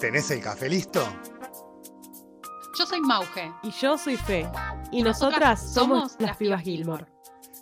¿Tenés 0.00 0.30
el 0.30 0.40
café 0.40 0.66
listo? 0.66 1.06
Yo 2.78 2.86
soy 2.86 3.02
Mauge. 3.02 3.52
Y 3.62 3.70
yo 3.70 3.98
soy 3.98 4.16
Fe. 4.16 4.48
Y, 4.90 5.02
nosotras, 5.02 5.74
somos 5.74 6.16
las 6.18 6.38
pibas 6.38 6.62
Gilmore. 6.62 7.04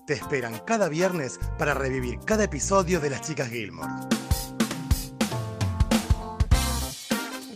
Te 0.06 0.12
esperan 0.12 0.60
cada 0.64 0.88
viernes 0.88 1.40
para 1.58 1.74
revivir 1.74 2.20
cada 2.24 2.44
episodio 2.44 3.00
de 3.00 3.10
las 3.10 3.22
chicas 3.22 3.48
Gilmore. 3.48 3.92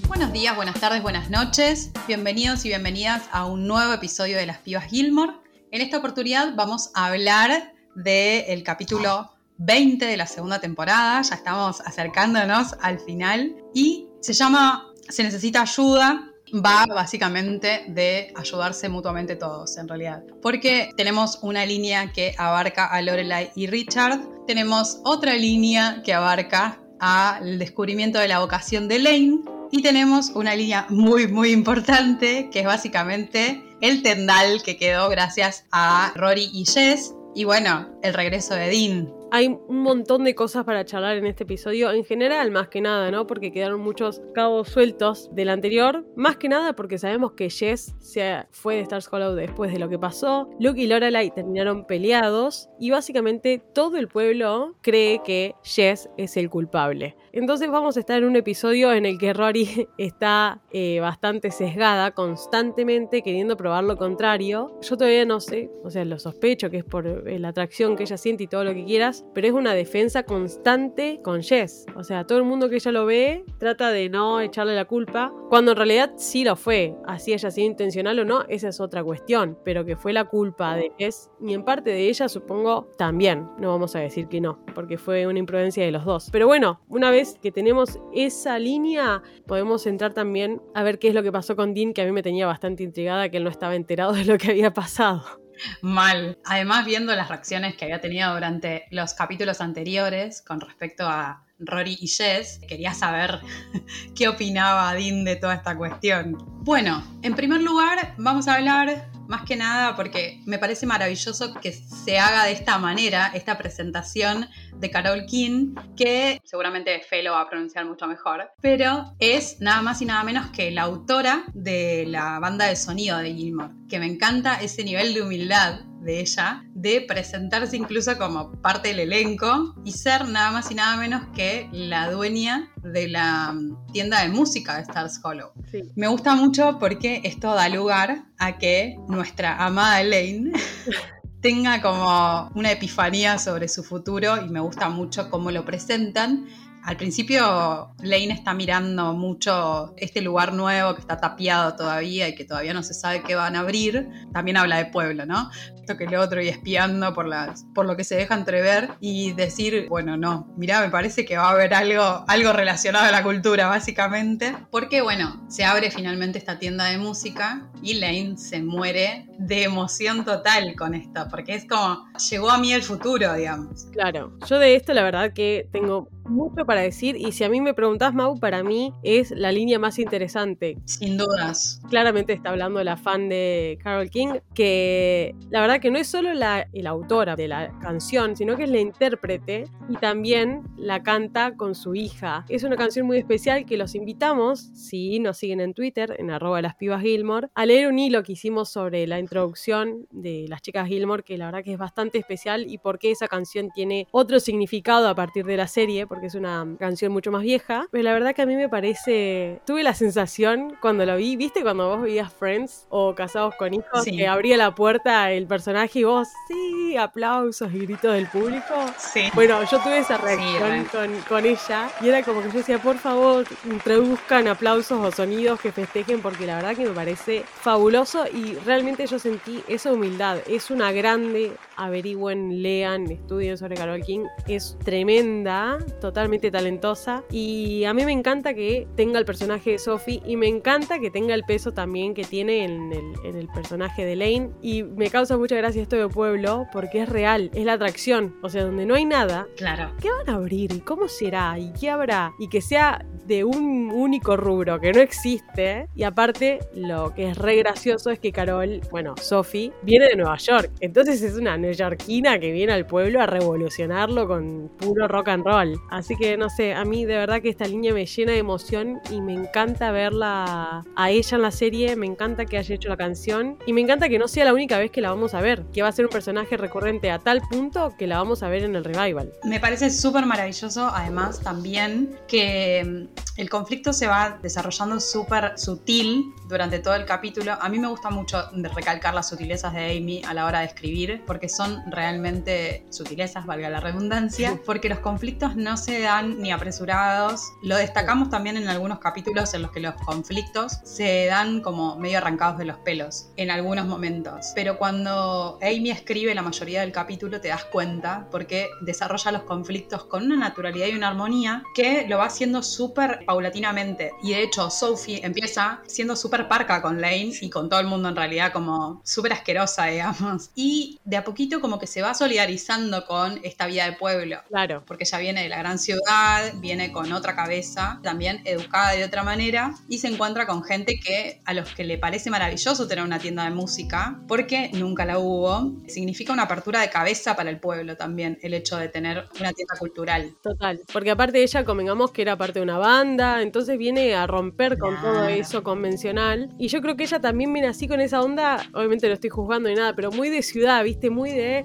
Buenos 0.09 0.32
días, 0.32 0.57
buenas 0.57 0.81
tardes, 0.81 1.01
buenas 1.01 1.30
noches. 1.30 1.93
Bienvenidos 2.09 2.64
y 2.64 2.69
bienvenidas 2.71 3.23
a 3.30 3.46
un 3.46 3.69
nuevo 3.69 3.93
episodio 3.93 4.37
de 4.37 4.46
las 4.46 4.59
pibas 4.59 4.87
Gilmore. 4.87 5.35
En 5.71 5.80
esta 5.80 5.99
oportunidad 5.99 6.57
vamos 6.57 6.91
a 6.95 7.07
hablar 7.07 7.73
del 7.95 8.64
capítulo 8.64 9.30
20 9.59 10.05
de 10.05 10.17
la 10.17 10.27
segunda 10.27 10.61
temporada. 10.61 11.23
Ya 11.23 11.37
estamos 11.37 11.80
acercándonos 11.83 12.75
al 12.80 12.99
final. 12.99 13.55
Y 13.73 14.09
se 14.23 14.32
llama 14.32 14.93
Se 15.09 15.23
necesita 15.23 15.62
ayuda. 15.62 16.29
Va 16.54 16.85
básicamente 16.86 17.85
de 17.89 18.30
ayudarse 18.36 18.90
mutuamente 18.90 19.36
todos, 19.36 19.79
en 19.79 19.89
realidad. 19.89 20.22
Porque 20.43 20.90
tenemos 20.99 21.39
una 21.40 21.64
línea 21.64 22.13
que 22.13 22.35
abarca 22.36 22.86
a 22.86 23.00
Lorelai 23.00 23.50
y 23.54 23.68
Richard. 23.68 24.21
Tenemos 24.46 25.00
otra 25.03 25.35
línea 25.35 26.03
que 26.04 26.13
abarca 26.13 26.79
al 27.00 27.58
descubrimiento 27.58 28.18
de 28.18 28.29
la 28.29 28.40
vocación 28.40 28.86
de 28.86 28.99
Lane. 28.99 29.40
Y 29.71 29.80
tenemos 29.82 30.29
una 30.35 30.54
línea 30.54 30.86
muy, 30.91 31.27
muy 31.27 31.52
importante, 31.52 32.50
que 32.52 32.61
es 32.61 32.66
básicamente 32.66 33.64
el 33.80 34.02
tendal 34.02 34.62
que 34.62 34.77
quedó 34.77 35.08
gracias 35.08 35.64
a 35.72 36.12
Rory 36.14 36.50
y 36.52 36.66
Jess. 36.66 37.14
Y 37.34 37.44
bueno, 37.44 37.89
el 38.02 38.12
regreso 38.12 38.55
de 38.55 38.69
Dean. 38.69 39.22
Hay 39.34 39.48
un 39.48 39.78
montón 39.78 40.25
de 40.25 40.34
cosas 40.34 40.64
para 40.64 40.84
charlar 40.84 41.17
en 41.17 41.25
este 41.25 41.45
episodio, 41.45 41.91
en 41.91 42.05
general 42.05 42.50
más 42.50 42.69
que 42.69 42.83
nada, 42.83 43.11
¿no? 43.11 43.27
Porque 43.27 43.50
quedaron 43.50 43.81
muchos 43.81 44.20
cabos 44.34 44.69
sueltos 44.69 45.34
del 45.34 45.48
anterior, 45.48 46.05
más 46.17 46.36
que 46.36 46.50
nada 46.50 46.75
porque 46.75 46.98
sabemos 46.98 47.33
que 47.33 47.48
Jess 47.48 47.94
se 47.98 48.44
fue 48.50 48.75
de 48.75 48.83
Stars 48.83 49.08
Hollow 49.10 49.34
después 49.34 49.72
de 49.72 49.78
lo 49.78 49.88
que 49.88 49.98
pasó, 49.98 50.50
Luke 50.60 50.78
y 50.78 50.86
Lorelai 50.86 51.30
terminaron 51.30 51.86
peleados 51.86 52.69
y 52.78 52.91
básicamente 52.91 53.62
todo 53.72 53.97
el 53.97 54.06
pueblo 54.06 54.77
cree 54.83 55.22
que 55.25 55.55
Jess 55.62 56.10
es 56.19 56.36
el 56.36 56.50
culpable. 56.50 57.16
Entonces 57.33 57.70
vamos 57.70 57.97
a 57.97 58.00
estar 58.00 58.19
en 58.19 58.28
un 58.28 58.36
episodio 58.36 58.92
en 58.92 59.06
el 59.06 59.16
que 59.16 59.33
Rory 59.33 59.88
está 59.97 60.60
eh, 60.70 61.00
bastante 61.00 61.50
sesgada, 61.50 62.10
constantemente 62.10 63.22
queriendo 63.22 63.56
probar 63.56 63.84
lo 63.84 63.97
contrario. 63.97 64.78
Yo 64.83 64.98
todavía 64.98 65.25
no 65.25 65.41
sé, 65.41 65.70
o 65.83 65.88
sea, 65.88 66.05
lo 66.05 66.19
sospecho 66.19 66.69
que 66.69 66.77
es 66.77 66.84
por 66.84 67.06
eh, 67.06 67.38
la 67.38 67.48
atracción 67.48 67.97
que 67.97 68.03
ella 68.03 68.19
siente 68.19 68.44
y 68.44 68.47
todo 68.47 68.64
lo 68.64 68.75
que 68.75 68.84
quieras, 68.84 69.22
pero 69.34 69.47
es 69.47 69.53
una 69.53 69.75
defensa 69.75 70.25
constante 70.25 71.20
con 71.23 71.42
Jess. 71.42 71.87
O 71.97 72.05
sea, 72.05 72.27
todo 72.27 72.39
el 72.39 72.45
mundo 72.45 72.69
que 72.69 72.77
ella 72.77 72.92
lo 72.92 73.06
ve 73.06 73.45
trata 73.59 73.91
de 73.91 74.09
no 74.09 74.41
echarle 74.41 74.75
la 74.75 74.84
culpa, 74.84 75.33
cuando 75.48 75.73
en 75.73 75.77
realidad 75.77 76.12
sí 76.17 76.45
lo 76.45 76.56
fue. 76.56 76.95
Así 77.06 77.33
ella 77.33 77.50
sido 77.50 77.67
intencional 77.67 78.19
o 78.19 78.25
no, 78.25 78.45
esa 78.48 78.69
es 78.69 78.81
otra 78.81 79.03
cuestión, 79.03 79.59
pero 79.65 79.84
que 79.84 79.97
fue 79.97 80.12
la 80.12 80.25
culpa 80.25 80.77
de 80.77 80.93
Jess 80.98 81.31
y 81.41 81.55
en 81.55 81.65
parte 81.65 81.91
de 81.91 82.09
ella 82.09 82.28
supongo 82.28 82.91
también. 82.98 83.48
No 83.59 83.69
vamos 83.69 83.97
a 83.97 84.00
decir 84.00 84.28
que 84.28 84.41
no, 84.41 84.65
porque 84.75 84.98
fue 84.98 85.27
una 85.27 85.39
imprudencia 85.39 85.84
de 85.84 85.93
los 85.93 86.05
dos. 86.05 86.28
Pero 86.31 86.47
bueno, 86.47 86.81
una 86.89 87.11
vez 87.11 87.39
que 87.41 87.53
tenemos 87.53 87.98
esa 88.12 88.59
línea, 88.59 89.23
podemos 89.47 89.87
entrar 89.87 90.15
también 90.15 90.61
a 90.75 90.83
ver 90.83 90.98
qué 90.98 91.09
es 91.09 91.15
lo 91.15 91.23
que 91.23 91.33
pasó 91.33 91.56
con 91.56 91.75
Dean, 91.75 91.93
que 91.93 92.03
a 92.03 92.05
mí 92.05 92.12
me 92.12 92.23
tenía 92.23 92.47
bastante 92.47 92.83
intrigada 92.83 93.28
que 93.28 93.39
él 93.39 93.45
no 93.45 93.50
estaba 93.50 93.75
enterado 93.75 94.12
de 94.12 94.25
lo 94.25 94.39
que 94.39 94.50
había 94.50 94.73
pasado. 94.73 95.41
Mal. 95.81 96.39
Además, 96.45 96.84
viendo 96.84 97.14
las 97.14 97.28
reacciones 97.28 97.77
que 97.77 97.84
había 97.84 98.00
tenido 98.00 98.33
durante 98.34 98.86
los 98.91 99.14
capítulos 99.14 99.61
anteriores 99.61 100.42
con 100.42 100.61
respecto 100.61 101.06
a 101.06 101.44
Rory 101.64 101.96
y 102.00 102.08
Jess, 102.08 102.60
quería 102.66 102.94
saber 102.94 103.41
qué 104.14 104.28
opinaba 104.28 104.94
Dean 104.94 105.24
de 105.24 105.36
toda 105.36 105.55
esta 105.55 105.77
cuestión. 105.77 106.36
Bueno, 106.64 107.02
en 107.22 107.34
primer 107.34 107.60
lugar, 107.60 108.14
vamos 108.19 108.48
a 108.48 108.54
hablar 108.54 109.10
más 109.28 109.44
que 109.44 109.56
nada 109.56 109.96
porque 109.96 110.42
me 110.46 110.58
parece 110.58 110.86
maravilloso 110.86 111.54
que 111.54 111.72
se 111.72 112.19
haga 112.19 112.44
de 112.44 112.53
esta 112.53 112.78
manera 112.78 113.31
esta 113.34 113.56
presentación 113.56 114.47
de 114.76 114.91
Carol 114.91 115.25
King, 115.26 115.75
que 115.97 116.41
seguramente 116.44 117.00
Fe 117.00 117.22
lo 117.22 117.32
va 117.32 117.42
a 117.42 117.48
pronunciar 117.48 117.87
mucho 117.87 118.06
mejor, 118.06 118.50
pero 118.60 119.14
es 119.19 119.60
nada 119.60 119.81
más 119.82 120.03
y 120.03 120.06
nada 120.06 120.22
menos 120.25 120.50
que 120.50 120.70
la 120.70 120.82
autora 120.82 121.44
de 121.54 122.04
la 122.06 122.38
banda 122.41 122.66
de 122.66 122.76
sonido 122.76 123.19
de 123.19 123.32
Gilmore, 123.34 123.72
que 123.88 123.98
me 123.98 124.06
encanta 124.06 124.60
ese 124.60 124.84
nivel 124.84 125.14
de 125.14 125.22
humildad 125.22 125.81
de 126.02 126.20
ella, 126.20 126.64
de 126.74 127.00
presentarse 127.06 127.76
incluso 127.76 128.18
como 128.18 128.52
parte 128.60 128.88
del 128.88 129.00
elenco 129.00 129.74
y 129.84 129.92
ser 129.92 130.28
nada 130.28 130.50
más 130.50 130.70
y 130.70 130.74
nada 130.74 130.96
menos 130.96 131.22
que 131.34 131.68
la 131.72 132.10
dueña 132.10 132.70
de 132.82 133.08
la 133.08 133.52
mm, 133.52 133.92
tienda 133.92 134.22
de 134.22 134.28
música 134.28 134.76
de 134.76 134.82
Stars 134.82 135.20
Hollow. 135.22 135.52
Me 135.94 136.08
gusta 136.08 136.34
mucho 136.34 136.78
porque 136.78 137.20
esto 137.24 137.54
da 137.54 137.68
lugar 137.68 138.24
a 138.38 138.58
que 138.58 138.96
nuestra 139.08 139.64
amada 139.64 140.00
Elaine 140.00 140.52
tenga 141.42 141.82
como 141.82 142.50
una 142.54 142.70
epifanía 142.70 143.38
sobre 143.38 143.69
su 143.69 143.82
futuro 143.82 144.42
y 144.44 144.48
me 144.48 144.60
gusta 144.60 144.88
mucho 144.88 145.28
cómo 145.28 145.50
lo 145.50 145.64
presentan 145.64 146.46
al 146.84 146.97
principio 146.97 147.94
Lane 148.03 148.32
está 148.32 148.54
mirando 148.54 149.12
mucho 149.12 149.94
este 149.97 150.20
lugar 150.20 150.53
nuevo 150.53 150.94
que 150.94 151.00
está 151.00 151.16
tapiado 151.16 151.76
todavía 151.76 152.28
y 152.28 152.34
que 152.34 152.44
todavía 152.44 152.75
no 152.75 152.82
se 152.82 152.93
sabe 152.93 153.22
qué 153.22 153.37
van 153.37 153.54
a 153.54 153.60
abrir. 153.60 154.09
También 154.32 154.56
habla 154.56 154.78
de 154.78 154.87
pueblo, 154.87 155.25
¿no? 155.25 155.50
Esto 155.76 155.97
que 155.97 156.04
el 156.04 156.15
otro 156.16 156.43
y 156.43 156.48
espiando 156.48 157.15
por, 157.15 157.26
las, 157.26 157.65
por 157.75 157.87
lo 157.87 157.97
que 157.97 158.04
se 158.04 158.16
deja 158.16 158.34
entrever 158.34 158.91
y 159.00 159.32
decir, 159.32 159.87
bueno, 159.88 160.16
no, 160.16 160.53
mira, 160.56 160.81
me 160.81 160.91
parece 160.91 161.25
que 161.25 161.37
va 161.37 161.48
a 161.48 161.50
haber 161.53 161.75
algo, 161.75 162.25
algo 162.26 162.53
relacionado 162.53 163.06
a 163.06 163.10
la 163.10 163.22
cultura, 163.22 163.69
básicamente. 163.69 164.54
Porque, 164.70 165.03
bueno, 165.03 165.44
se 165.49 165.64
abre 165.64 165.91
finalmente 165.91 166.38
esta 166.38 166.59
tienda 166.59 166.87
de 166.87 166.99
música 166.99 167.69
y 167.82 167.94
Lane 167.94 168.37
se 168.37 168.62
muere 168.62 169.26
de 169.38 169.64
emoción 169.64 170.25
total 170.25 170.75
con 170.76 170.94
esto, 170.94 171.26
porque 171.31 171.54
es 171.54 171.66
como, 171.66 172.06
llegó 172.31 172.50
a 172.50 172.59
mí 172.59 172.72
el 172.72 172.82
futuro, 172.82 173.34
digamos. 173.34 173.87
Claro, 173.93 174.37
yo 174.47 174.59
de 174.59 174.76
esto 174.76 174.94
la 174.94 175.03
verdad 175.03 175.32
que 175.32 175.69
tengo 175.72 176.09
mucho 176.25 176.65
para 176.66 176.81
decir 176.81 177.16
y 177.16 177.33
si 177.33 177.44
a 177.44 177.49
mí 177.49 177.60
me 177.60 177.75
preguntás, 177.75 178.15
Mau, 178.15 178.38
para 178.38 178.62
mí 178.62 178.93
es 179.03 179.31
la 179.31 179.53
línea 179.53 179.78
más 179.78 179.99
interesante. 179.99 180.78
Sin 180.84 181.16
dudas. 181.16 181.81
Claramente 181.88 182.33
está 182.33 182.50
hablando 182.50 182.83
la 182.83 182.97
fan 182.97 183.28
de 183.28 183.78
Carol 183.83 184.10
King, 184.10 184.41
que 184.55 185.34
la 185.50 185.61
verdad 185.61 185.81
que 185.81 185.91
no 185.91 185.99
es 185.99 186.06
solo 186.06 186.32
la, 186.34 186.66
autora 186.87 187.37
de 187.37 187.49
la 187.49 187.72
canción, 187.81 188.37
sino 188.37 188.56
que 188.56 188.65
es 188.65 188.71
la 188.71 188.81
intérprete 188.81 189.65
y 189.88 189.97
también 189.97 190.62
la 190.77 191.03
canta 191.03 191.56
con 191.56 191.75
su 191.75 191.94
hija. 191.94 192.44
Es 192.49 192.65
una 192.65 192.77
canción 192.77 193.06
muy 193.06 193.19
especial 193.19 193.65
que 193.65 193.77
los 193.77 193.94
invitamos, 193.94 194.71
si 194.75 195.19
nos 195.21 195.38
siguen 195.38 195.61
en 195.61 195.75
Twitter, 195.75 196.16
en 196.19 196.31
arroba 196.31 196.61
las 196.61 196.75
pibas 196.75 197.03
Gilmore, 197.03 197.49
a 197.55 197.66
leer 197.66 197.88
un 197.88 197.99
hilo 197.99 198.22
que 198.22 198.32
hicimos 198.32 198.71
sobre 198.71 199.06
la 199.06 199.19
introducción 199.19 200.06
de 200.11 200.47
las 200.49 200.61
chicas 200.61 200.88
Gilmore, 200.88 201.22
que 201.22 201.38
la 201.38 201.47
verdad 201.47 201.65
que 201.65 201.72
es 201.72 201.78
bastante 201.78 202.19
especial 202.19 202.66
y 202.69 202.78
por 202.78 202.99
qué 202.99 203.11
esa 203.11 203.28
canción 203.28 203.71
tiene 203.71 204.06
otro 204.11 204.41
significado 204.41 205.09
a 205.09 205.15
partir 205.15 205.44
de 205.44 205.56
la 205.56 205.69
serie, 205.69 206.06
porque 206.06 206.22
es 206.27 206.34
una 206.34 206.66
canción 206.78 207.12
mucho 207.12 207.31
más 207.31 207.43
vieja. 207.43 207.87
Pero 207.91 208.05
la 208.05 208.12
verdad 208.12 208.34
que 208.34 208.43
a 208.43 208.47
mí 208.47 208.56
me 208.56 208.69
parece. 208.69 209.60
Tuve 209.66 209.83
la 209.83 209.94
sensación 209.94 210.77
cuando 210.81 211.05
lo 211.06 211.16
vi, 211.16 211.37
¿viste? 211.37 211.62
Cuando 211.62 211.88
vos 211.88 212.03
veías 212.03 212.33
Friends 212.33 212.87
o 212.88 213.15
Casados 213.15 213.55
con 213.56 213.75
Hijos, 213.75 214.05
que 214.05 214.27
abría 214.27 214.56
la 214.56 214.75
puerta 214.75 215.31
el 215.31 215.47
personaje 215.47 216.00
y 216.00 216.05
vos, 216.05 216.28
sí, 216.49 216.97
aplausos 216.97 217.72
y 217.72 217.81
gritos 217.81 218.15
del 218.15 218.27
público. 218.27 218.75
Sí. 218.99 219.22
Bueno, 219.34 219.61
yo 219.71 219.78
tuve 219.81 219.99
esa 219.99 220.19
reacción 220.19 220.84
con, 220.87 221.21
con, 221.28 221.47
ella 221.47 221.91
y 222.00 222.09
era 222.09 222.22
como 222.22 222.41
que 222.41 222.49
yo 222.49 222.59
decía, 222.59 222.78
por 222.78 222.99
favor, 222.99 223.44
introduzcan 223.65 224.49
aplausos 224.49 224.99
o 225.00 225.11
sonidos 225.11 225.61
que 225.61 225.72
festejen, 225.72 226.21
porque 226.21 226.47
la 226.47 226.56
verdad 226.56 226.77
que 226.77 226.84
me 226.84 226.94
parece 226.94 227.44
fabuloso 227.47 228.25
y 228.32 228.55
realmente 228.65 229.06
yo 229.06 229.19
sentí 229.19 229.62
esa 229.69 229.93
humildad. 229.93 230.38
Es 230.47 230.71
una 230.71 230.93
grande, 230.93 231.53
averigüen, 231.77 232.62
lean, 232.62 233.11
estudien 233.11 233.59
sobre 233.59 233.77
Carol 233.77 234.03
King. 234.03 234.25
Es 234.47 234.77
tremenda, 234.84 235.78
totalmente 236.02 236.50
talentosa. 236.50 237.24
Y 237.30 237.84
a 237.84 237.94
mí 237.94 238.04
me 238.04 238.12
encanta 238.12 238.52
que 238.52 238.86
tenga 238.96 239.18
el 239.18 239.24
personaje 239.24 239.70
de 239.70 239.78
Sophie 239.78 240.20
y 240.26 240.37
me 240.37 240.49
encanta 240.49 240.99
que 240.99 241.10
tenga 241.10 241.34
el 241.34 241.44
peso 241.44 241.72
también 241.72 242.12
que 242.12 242.25
tiene 242.25 242.64
en 242.64 242.93
el, 242.93 243.49
personaje 243.54 244.04
de 244.04 244.16
Lane. 244.16 244.50
Y 244.60 244.82
me 244.82 245.08
causa 245.10 245.37
mucha 245.37 245.56
gracia 245.56 245.81
esto 245.81 245.96
de 245.96 246.08
pueblo 246.08 246.66
porque 246.72 247.02
es 247.02 247.08
real, 247.08 247.50
es 247.54 247.64
la 247.64 247.75
atracción. 247.75 248.37
O 248.43 248.49
sea, 248.49 248.64
donde 248.64 248.84
no 248.84 248.94
hay 248.94 249.04
nada, 249.04 249.46
claro. 249.56 249.93
¿qué 250.00 250.10
van 250.10 250.28
a 250.28 250.34
abrir? 250.34 250.72
¿Y 250.72 250.81
cómo 250.81 251.08
será? 251.08 251.58
¿Y 251.58 251.72
qué 251.72 251.90
habrá? 251.90 252.34
Y 252.38 252.48
que 252.48 252.60
sea 252.60 253.05
de 253.26 253.44
un 253.44 253.90
único 253.92 254.36
rubro 254.36 254.80
que 254.80 254.92
no 254.92 255.00
existe. 255.00 255.88
Y 255.94 256.02
aparte, 256.02 256.60
lo 256.74 257.14
que 257.14 257.30
es 257.30 257.38
re 257.38 257.56
gracioso 257.56 258.10
es 258.10 258.19
que 258.19 258.32
Carol, 258.32 258.80
bueno, 258.90 259.14
Sophie, 259.20 259.72
viene 259.82 260.06
de 260.06 260.16
Nueva 260.16 260.36
York. 260.38 260.70
Entonces 260.80 261.22
es 261.22 261.36
una 261.36 261.56
neoyorquina 261.56 262.38
que 262.38 262.52
viene 262.52 262.72
al 262.72 262.86
pueblo 262.86 263.20
a 263.20 263.26
revolucionarlo 263.26 264.26
con 264.26 264.70
puro 264.78 265.08
rock 265.08 265.28
and 265.28 265.44
roll. 265.44 265.80
Así 265.90 266.16
que 266.16 266.36
no 266.36 266.48
sé, 266.50 266.74
a 266.74 266.84
mí 266.84 267.04
de 267.04 267.16
verdad 267.16 267.42
que 267.42 267.48
esta 267.48 267.66
línea 267.66 267.92
me 267.92 268.06
llena 268.06 268.32
de 268.32 268.38
emoción 268.38 269.00
y 269.10 269.20
me 269.20 269.34
encanta 269.34 269.92
verla 269.92 270.84
a 270.96 271.10
ella 271.10 271.36
en 271.36 271.42
la 271.42 271.50
serie. 271.50 271.96
Me 271.96 272.06
encanta 272.06 272.46
que 272.46 272.58
haya 272.58 272.74
hecho 272.74 272.88
la 272.88 272.96
canción 272.96 273.58
y 273.66 273.72
me 273.72 273.80
encanta 273.80 274.08
que 274.08 274.19
no 274.19 274.28
sea 274.28 274.44
la 274.44 274.54
única 274.54 274.78
vez 274.78 274.90
que 274.90 275.00
la 275.00 275.10
vamos 275.10 275.34
a 275.34 275.40
ver, 275.40 275.64
que 275.72 275.82
va 275.82 275.88
a 275.88 275.92
ser 275.92 276.06
un 276.06 276.10
personaje 276.10 276.56
recurrente 276.56 277.10
a 277.10 277.19
tal 277.19 277.40
punto 277.42 277.94
que 277.98 278.06
la 278.06 278.19
vamos 278.19 278.42
a 278.42 278.48
ver 278.48 278.64
en 278.64 278.76
el 278.76 278.84
revival. 278.84 279.32
Me 279.44 279.60
parece 279.60 279.90
súper 279.90 280.26
maravilloso, 280.26 280.90
además, 280.92 281.40
también 281.40 282.16
que 282.26 283.08
el 283.37 283.49
conflicto 283.49 283.93
se 283.93 284.06
va 284.06 284.38
desarrollando 284.43 285.00
súper 285.00 285.59
sutil 285.59 286.35
durante 286.49 286.81
todo 286.81 286.94
el 286.94 287.06
capítulo. 287.06 287.56
A 287.61 287.69
mí 287.70 287.79
me 287.79 287.88
gusta 287.88 288.11
mucho 288.11 288.50
recalcar 288.75 289.14
las 289.14 289.31
sutilezas 289.31 289.73
de 289.73 289.97
Amy 289.97 290.23
a 290.26 290.35
la 290.35 290.44
hora 290.44 290.61
de 290.61 290.67
escribir, 290.67 291.23
porque 291.26 291.49
son 291.49 291.81
realmente 291.91 292.85
sutilezas, 292.91 293.47
valga 293.47 293.70
la 293.70 293.81
redundancia, 293.81 294.61
porque 294.67 294.91
los 294.91 294.99
conflictos 294.99 295.56
no 295.56 295.79
se 295.79 296.00
dan 296.00 296.41
ni 296.41 296.53
apresurados. 296.53 297.41
Lo 297.62 297.76
destacamos 297.76 298.29
también 298.29 298.59
en 298.59 298.69
algunos 298.69 298.99
capítulos 298.99 299.55
en 299.55 299.62
los 299.62 299.70
que 299.70 299.81
los 299.81 299.94
conflictos 299.94 300.81
se 300.85 301.26
dan 301.26 301.62
como 301.62 301.97
medio 301.97 302.19
arrancados 302.19 302.58
de 302.58 302.67
los 302.67 302.76
pelos 302.79 303.29
en 303.37 303.50
algunos 303.50 303.87
momentos. 303.87 304.53
Pero 304.55 304.76
cuando 304.76 305.58
Amy 305.62 305.91
escribe 305.91 306.35
la 306.35 306.43
mayoría 306.43 306.82
del 306.82 306.93
capítulo 306.93 307.41
te 307.41 307.49
das 307.49 307.65
cuenta 307.65 308.29
porque 308.31 308.69
desarrolla 308.82 309.32
los 309.32 309.43
conflictos 309.44 310.05
con 310.05 310.25
una 310.25 310.37
naturalidad 310.37 310.88
y 310.88 310.94
una 310.94 311.08
armonía 311.08 311.62
que 311.75 312.06
lo 312.08 312.19
va 312.19 312.26
haciendo 312.26 312.62
súper 312.62 313.01
paulatinamente. 313.26 314.12
Y 314.22 314.32
de 314.32 314.43
hecho 314.43 314.70
Sophie 314.70 315.25
empieza 315.25 315.81
siendo 315.87 316.16
súper 316.16 316.49
parca 316.49 316.82
con 316.82 317.00
Lane 317.00 317.32
y 317.40 317.50
con 317.50 317.69
todo 317.69 317.81
el 317.81 317.87
mundo 317.87 318.08
en 318.08 318.16
realidad 318.16 318.52
como 318.52 319.00
súper 319.04 319.32
asquerosa, 319.32 319.87
digamos. 319.87 320.50
Y 320.54 321.00
de 321.04 321.16
a 321.16 321.25
poquito 321.25 321.60
como 321.60 321.78
que 321.78 321.87
se 321.87 322.02
va 322.02 322.14
solidarizando 322.14 323.04
con 323.06 323.40
esta 323.43 323.66
vida 323.66 323.84
de 323.84 323.93
pueblo. 323.93 324.38
Claro. 324.49 324.82
Porque 324.87 325.04
ella 325.04 325.19
viene 325.19 325.43
de 325.43 325.49
la 325.49 325.58
gran 325.58 325.78
ciudad, 325.78 326.52
viene 326.56 326.93
con 326.93 327.12
otra 327.12 327.37
cabeza, 327.37 328.00
también 328.02 328.43
educada 328.44 328.93
de 328.93 329.05
otra 329.05 329.22
manera 329.22 329.75
y 329.88 329.98
se 329.98 330.08
encuentra 330.08 330.46
con 330.46 330.62
gente 330.62 330.98
que 330.98 331.40
a 331.44 331.55
los 331.55 331.72
que 331.75 331.84
le 331.84 331.98
parece 331.98 332.31
maravilloso 332.31 332.87
tener 332.88 333.05
una 333.05 333.19
tienda 333.19 333.44
de 333.44 333.50
música, 333.50 334.20
porque 334.28 334.70
nunca 334.75 335.05
la 335.05 335.19
hubo, 335.19 335.72
significa 335.87 336.32
una 336.32 336.44
apertura 336.44 336.81
de 336.81 336.90
cabeza 336.90 337.37
para 337.37 337.50
el 337.50 337.58
pueblo 337.58 337.96
también, 337.96 338.38
el 338.43 338.55
hecho 338.55 338.76
de 338.76 338.88
tener 338.88 339.28
una 339.38 339.52
tienda 339.52 339.75
cultural. 339.78 340.34
Total, 340.43 340.81
porque 340.93 341.10
aparte 341.10 341.38
de 341.38 341.44
ella, 341.44 341.64
convengamos 341.64 342.10
que 342.10 342.22
era 342.22 342.37
parte 342.37 342.58
de 342.58 342.62
una 342.62 342.78
banda, 342.78 342.92
entonces 343.41 343.79
viene 343.79 344.15
a 344.15 344.27
romper 344.27 344.79
con 344.79 345.00
todo 345.00 345.25
eso 345.25 345.62
convencional. 345.62 346.50
Y 346.59 346.69
yo 346.69 346.81
creo 346.81 346.97
que 346.97 347.05
ella 347.05 347.21
también 347.21 347.53
viene 347.53 347.69
así 347.69 347.89
con 347.89 348.00
esa 348.00 348.21
onda, 348.23 348.67
obviamente 348.75 349.09
no 349.09 349.15
estoy 349.15 349.31
juzgando 349.31 349.69
ni 349.69 349.75
nada, 349.75 349.94
pero 349.94 350.11
muy 350.11 350.29
de 350.29 350.43
ciudad, 350.43 350.83
¿viste? 350.85 351.11
Muy 351.11 351.31
de 351.31 351.62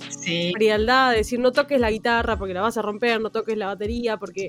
frialdad, 0.53 1.11
de 1.11 1.17
decir 1.17 1.39
no 1.39 1.51
toques 1.51 1.79
la 1.79 1.91
guitarra 1.91 2.37
porque 2.37 2.53
la 2.53 2.61
vas 2.61 2.77
a 2.77 2.81
romper, 2.81 3.19
no 3.21 3.31
toques 3.31 3.57
la 3.57 3.67
batería 3.67 4.17
porque... 4.17 4.47